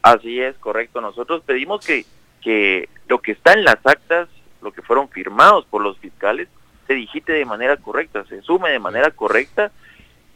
Así 0.00 0.40
es, 0.40 0.56
correcto. 0.58 1.00
Nosotros 1.00 1.42
pedimos 1.44 1.84
que 1.84 2.06
que 2.46 2.88
lo 3.08 3.18
que 3.18 3.32
está 3.32 3.54
en 3.54 3.64
las 3.64 3.84
actas, 3.84 4.28
lo 4.62 4.70
que 4.72 4.80
fueron 4.80 5.08
firmados 5.08 5.64
por 5.64 5.82
los 5.82 5.98
fiscales, 5.98 6.46
se 6.86 6.94
digite 6.94 7.32
de 7.32 7.44
manera 7.44 7.76
correcta, 7.76 8.24
se 8.26 8.40
sume 8.42 8.70
de 8.70 8.78
manera 8.78 9.10
correcta 9.10 9.72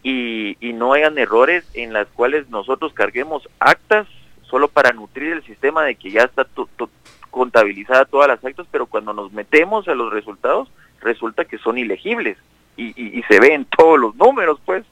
y, 0.03 0.57
no 0.75 0.93
hayan 0.93 1.19
errores 1.19 1.65
en 1.75 1.93
las 1.93 2.09
cuales 2.09 2.49
nosotros 2.49 2.93
carguemos 2.95 3.49
actas 3.61 4.09
solo 4.43 4.67
para 4.67 4.91
nutrir 4.91 5.35
el 5.35 5.45
sistema 5.45 5.85
de 5.85 5.95
que 5.95 6.11
ya 6.11 6.23
está 6.23 6.45
contabilizada 7.31 8.07
todas 8.07 8.27
las 8.27 8.45
actas, 8.45 8.67
pero 8.73 8.87
cuando 8.87 9.13
nos 9.13 9.31
metemos 9.33 9.87
a 9.87 9.95
los 9.95 10.13
resultados 10.13 10.69
resulta 11.03 11.45
que 11.45 11.59
son 11.59 11.79
ilegibles 11.79 12.39
y, 12.77 13.19
y 13.19 13.23
se 13.25 13.39
ven 13.39 13.67
todos 13.67 14.01
los 14.01 14.17
números, 14.17 14.59
pues. 14.65 14.85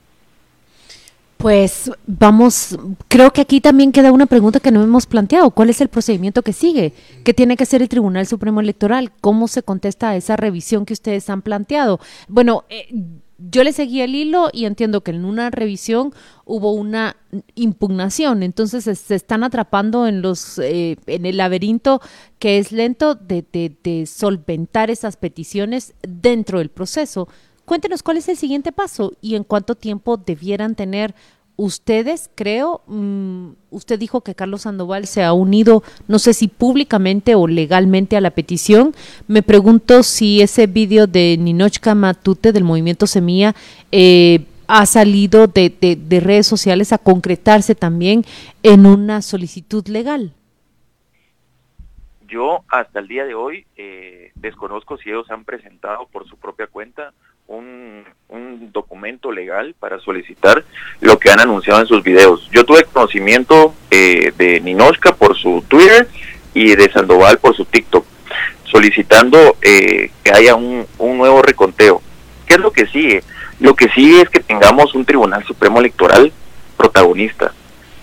Pues 1.38 1.88
vamos, 2.04 2.76
creo 3.06 3.32
que 3.32 3.40
aquí 3.40 3.60
también 3.60 3.92
queda 3.92 4.10
una 4.10 4.26
pregunta 4.26 4.58
que 4.58 4.72
no 4.72 4.82
hemos 4.82 5.06
planteado. 5.06 5.52
¿Cuál 5.52 5.70
es 5.70 5.80
el 5.80 5.88
procedimiento 5.88 6.42
que 6.42 6.52
sigue? 6.52 6.92
¿Qué 7.22 7.32
tiene 7.32 7.56
que 7.56 7.62
hacer 7.62 7.80
el 7.80 7.88
Tribunal 7.88 8.26
Supremo 8.26 8.60
Electoral? 8.60 9.12
¿Cómo 9.20 9.46
se 9.46 9.62
contesta 9.62 10.10
a 10.10 10.16
esa 10.16 10.36
revisión 10.36 10.84
que 10.84 10.94
ustedes 10.94 11.30
han 11.30 11.42
planteado? 11.42 12.00
Bueno, 12.26 12.64
eh, 12.68 12.88
yo 13.38 13.62
le 13.62 13.72
seguí 13.72 14.00
el 14.00 14.16
hilo 14.16 14.50
y 14.52 14.64
entiendo 14.64 15.02
que 15.02 15.12
en 15.12 15.24
una 15.24 15.48
revisión 15.50 16.12
hubo 16.44 16.72
una 16.72 17.14
impugnación, 17.54 18.42
entonces 18.42 18.82
se 18.98 19.14
están 19.14 19.44
atrapando 19.44 20.08
en 20.08 20.22
los 20.22 20.58
eh, 20.58 20.96
en 21.06 21.24
el 21.24 21.36
laberinto 21.36 22.00
que 22.40 22.58
es 22.58 22.72
lento 22.72 23.14
de, 23.14 23.44
de 23.52 24.06
solventar 24.06 24.90
esas 24.90 25.16
peticiones 25.16 25.94
dentro 26.02 26.58
del 26.58 26.70
proceso. 26.70 27.28
Cuéntenos 27.68 28.02
cuál 28.02 28.16
es 28.16 28.26
el 28.30 28.38
siguiente 28.38 28.72
paso 28.72 29.12
y 29.20 29.34
en 29.34 29.44
cuánto 29.44 29.74
tiempo 29.74 30.16
debieran 30.16 30.74
tener 30.74 31.14
ustedes, 31.56 32.30
creo, 32.34 32.80
mm, 32.86 33.50
usted 33.68 33.98
dijo 33.98 34.22
que 34.22 34.34
Carlos 34.34 34.62
Sandoval 34.62 35.06
se 35.06 35.22
ha 35.22 35.34
unido, 35.34 35.82
no 36.06 36.18
sé 36.18 36.32
si 36.32 36.48
públicamente 36.48 37.34
o 37.34 37.46
legalmente 37.46 38.16
a 38.16 38.22
la 38.22 38.30
petición. 38.30 38.94
Me 39.26 39.42
pregunto 39.42 40.02
si 40.02 40.40
ese 40.40 40.66
vídeo 40.66 41.06
de 41.06 41.36
Ninochka 41.38 41.94
Matute 41.94 42.52
del 42.52 42.64
movimiento 42.64 43.06
Semilla 43.06 43.54
eh, 43.92 44.46
ha 44.66 44.86
salido 44.86 45.46
de, 45.46 45.68
de, 45.68 46.20
redes 46.20 46.46
sociales 46.46 46.94
a 46.94 46.98
concretarse 46.98 47.74
también 47.74 48.24
en 48.62 48.86
una 48.86 49.20
solicitud 49.20 49.86
legal. 49.88 50.32
Yo 52.28 52.64
hasta 52.68 53.00
el 53.00 53.08
día 53.08 53.26
de 53.26 53.34
hoy 53.34 53.66
eh, 53.76 54.32
desconozco 54.36 54.96
si 54.96 55.10
ellos 55.10 55.30
han 55.30 55.44
presentado 55.44 56.06
por 56.06 56.26
su 56.26 56.38
propia 56.38 56.66
cuenta 56.66 57.12
un, 57.48 58.04
documento 58.72 59.32
legal 59.32 59.74
para 59.80 59.98
solicitar 59.98 60.64
lo 61.00 61.18
que 61.18 61.30
han 61.30 61.40
anunciado 61.40 61.80
en 61.80 61.86
sus 61.86 62.02
videos. 62.02 62.48
Yo 62.52 62.64
tuve 62.64 62.84
conocimiento 62.84 63.74
eh, 63.90 64.32
de 64.36 64.60
Ninoshka 64.60 65.14
por 65.14 65.36
su 65.36 65.64
Twitter 65.66 66.06
y 66.54 66.76
de 66.76 66.90
Sandoval 66.92 67.38
por 67.38 67.56
su 67.56 67.64
TikTok, 67.64 68.04
solicitando 68.64 69.56
eh, 69.62 70.10
que 70.22 70.32
haya 70.32 70.54
un, 70.54 70.86
nuevo 70.98 71.42
reconteo. 71.42 72.02
¿Qué 72.46 72.54
es 72.54 72.60
lo 72.60 72.70
que 72.70 72.86
sigue? 72.86 73.24
Lo 73.58 73.74
que 73.74 73.88
sigue 73.90 74.20
es 74.20 74.28
que 74.28 74.40
tengamos 74.40 74.94
un 74.94 75.04
Tribunal 75.04 75.44
Supremo 75.44 75.80
Electoral 75.80 76.32
protagonista, 76.76 77.52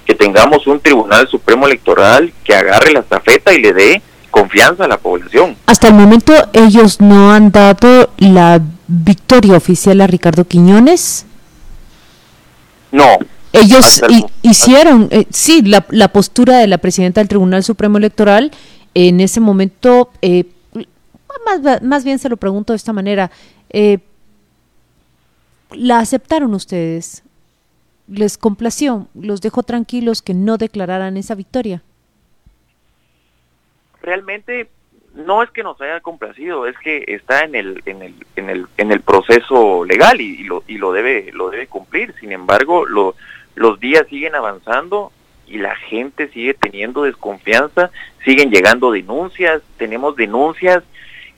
que 0.05 0.15
tengamos 0.15 0.67
un 0.67 0.79
Tribunal 0.79 1.27
Supremo 1.27 1.67
Electoral 1.67 2.33
que 2.43 2.55
agarre 2.55 2.91
la 2.91 2.99
estafeta 3.01 3.53
y 3.53 3.61
le 3.61 3.73
dé 3.73 4.01
confianza 4.31 4.85
a 4.85 4.87
la 4.87 4.97
población. 4.97 5.55
Hasta 5.67 5.87
el 5.87 5.93
momento 5.93 6.33
ellos 6.53 6.99
no 6.99 7.31
han 7.31 7.51
dado 7.51 8.09
la 8.17 8.61
victoria 8.87 9.57
oficial 9.57 10.01
a 10.01 10.07
Ricardo 10.07 10.45
Quiñones. 10.45 11.25
No. 12.91 13.17
Ellos 13.53 14.01
hicieron, 14.41 15.07
eh, 15.11 15.25
sí, 15.29 15.61
la, 15.61 15.85
la, 15.89 16.09
postura 16.09 16.57
de 16.57 16.67
la 16.67 16.77
presidenta 16.77 17.21
del 17.21 17.29
Tribunal 17.29 17.63
Supremo 17.63 17.97
Electoral 17.97 18.51
en 18.93 19.21
ese 19.21 19.39
momento, 19.39 20.09
eh, 20.21 20.45
más, 21.45 21.81
más, 21.81 22.03
bien 22.03 22.19
se 22.19 22.27
lo 22.27 22.37
pregunto 22.37 22.73
de 22.73 22.77
esta 22.77 22.91
manera, 22.91 23.31
eh, 23.69 23.99
¿la 25.71 25.99
aceptaron 25.99 26.53
ustedes? 26.53 27.23
les 28.07 28.37
complació, 28.37 29.07
los 29.13 29.41
dejó 29.41 29.63
tranquilos 29.63 30.21
que 30.21 30.33
no 30.33 30.57
declararan 30.57 31.17
esa 31.17 31.35
victoria. 31.35 31.81
Realmente 34.01 34.69
no 35.15 35.41
es 35.41 35.49
que 35.51 35.63
nos 35.63 35.79
haya 35.81 36.01
complacido, 36.01 36.67
es 36.67 36.77
que 36.77 37.03
está 37.07 37.43
en 37.43 37.55
el 37.55 37.81
en 37.85 38.01
el 38.01 38.15
en 38.35 38.49
el 38.49 38.67
en 38.77 38.91
el 38.91 39.01
proceso 39.01 39.85
legal 39.85 40.19
y, 40.19 40.43
lo 40.43 40.63
y 40.67 40.77
lo 40.77 40.91
debe 40.91 41.31
lo 41.33 41.49
debe 41.49 41.67
cumplir. 41.67 42.13
Sin 42.19 42.31
embargo, 42.31 42.85
los 42.85 43.79
días 43.79 44.05
siguen 44.09 44.35
avanzando 44.35 45.11
y 45.47 45.57
la 45.57 45.75
gente 45.75 46.27
sigue 46.29 46.53
teniendo 46.53 47.03
desconfianza, 47.03 47.91
siguen 48.23 48.51
llegando 48.51 48.91
denuncias, 48.91 49.61
tenemos 49.77 50.15
denuncias 50.15 50.83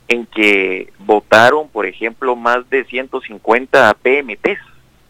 en 0.07 0.25
que 0.25 0.91
votaron, 0.99 1.67
por 1.67 1.85
ejemplo, 1.85 2.35
más 2.35 2.69
de 2.69 2.85
150 2.85 3.93
PMTs, 3.95 4.59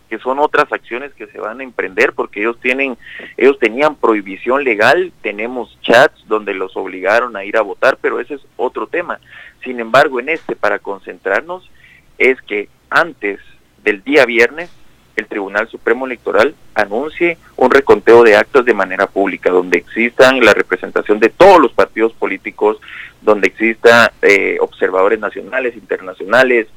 que 0.10 0.20
son 0.20 0.40
otras 0.40 0.72
acciones 0.72 1.14
que 1.14 1.28
se 1.28 1.40
van 1.40 1.60
a 1.60 1.64
emprender 1.64 2.14
porque 2.14 2.42
ellos 2.42 2.60
tienen 2.60 2.98
ellos 3.36 3.60
tenían 3.60 3.96
prohibición 3.96 4.64
legal, 4.64 5.12
tenemos 5.22 5.78
chats 5.82 6.28
donde 6.28 6.54
los 6.54 6.76
obligaron 6.78 7.36
a 7.36 7.44
ir 7.44 7.58
a 7.58 7.62
votar, 7.62 7.98
pero 8.02 8.20
ese 8.20 8.36
es 8.36 8.42
otro 8.56 8.88
tema. 8.88 9.20
Sin 9.64 9.80
embargo, 9.80 10.20
en 10.20 10.30
este 10.30 10.56
para 10.56 10.80
concentrarnos 10.80 11.70
es 12.18 12.42
que 12.42 12.70
antes 12.90 13.40
del 13.84 14.04
día 14.04 14.26
viernes 14.26 14.70
el 15.18 15.26
Tribunal 15.26 15.68
Supremo 15.68 16.06
Electoral 16.06 16.56
anuncie 16.76 17.38
un 17.56 17.72
reconteo 17.72 18.24
de 18.24 18.36
actos 18.36 18.66
de 18.66 18.74
manera 18.76 19.08
pública, 19.08 19.50
donde 19.50 19.80
existan 19.80 20.40
la 20.42 20.54
representación 20.54 21.20
de 21.20 21.30
todos 21.30 21.60
los 21.60 21.74
partidos 21.74 22.14
políticos, 22.14 22.78
donde 23.22 23.48
exista 23.48 24.14
eh, 24.22 24.58
observadores 24.62 25.20
nacionales, 25.20 25.76
internacionales, 25.76 26.68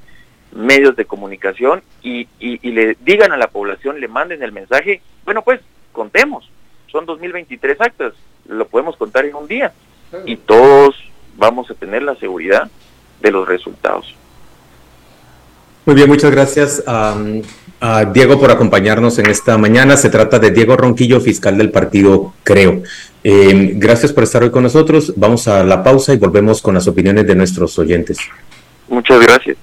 medios 0.52 0.96
de 0.96 1.04
comunicación 1.04 1.82
y, 2.02 2.28
y, 2.38 2.58
le 2.70 2.96
digan 3.00 3.32
a 3.32 3.36
la 3.36 3.48
población, 3.48 4.00
le 4.00 4.08
manden 4.08 4.42
el 4.42 4.52
mensaje, 4.52 5.00
bueno 5.24 5.42
pues 5.42 5.60
contemos, 5.92 6.50
son 6.90 7.06
2023 7.06 7.80
actas, 7.80 8.14
lo 8.48 8.66
podemos 8.66 8.96
contar 8.96 9.24
en 9.24 9.34
un 9.34 9.46
día 9.46 9.72
y 10.24 10.36
todos 10.36 10.96
vamos 11.36 11.70
a 11.70 11.74
tener 11.74 12.02
la 12.02 12.16
seguridad 12.16 12.68
de 13.20 13.30
los 13.30 13.46
resultados. 13.46 14.14
Muy 15.86 15.94
bien, 15.94 16.08
muchas 16.08 16.30
gracias 16.30 16.84
a 16.86 18.04
Diego 18.12 18.38
por 18.38 18.50
acompañarnos 18.50 19.18
en 19.18 19.26
esta 19.26 19.56
mañana. 19.56 19.96
Se 19.96 20.10
trata 20.10 20.38
de 20.38 20.50
Diego 20.50 20.76
Ronquillo, 20.76 21.20
fiscal 21.20 21.56
del 21.56 21.70
partido 21.70 22.34
Creo. 22.44 22.82
Eh, 23.24 23.72
gracias 23.74 24.12
por 24.12 24.24
estar 24.24 24.42
hoy 24.42 24.50
con 24.50 24.62
nosotros. 24.62 25.14
Vamos 25.16 25.48
a 25.48 25.64
la 25.64 25.82
pausa 25.82 26.12
y 26.12 26.18
volvemos 26.18 26.60
con 26.62 26.74
las 26.74 26.86
opiniones 26.86 27.26
de 27.26 27.34
nuestros 27.34 27.78
oyentes. 27.78 28.18
Muchas 28.88 29.20
gracias. 29.20 29.56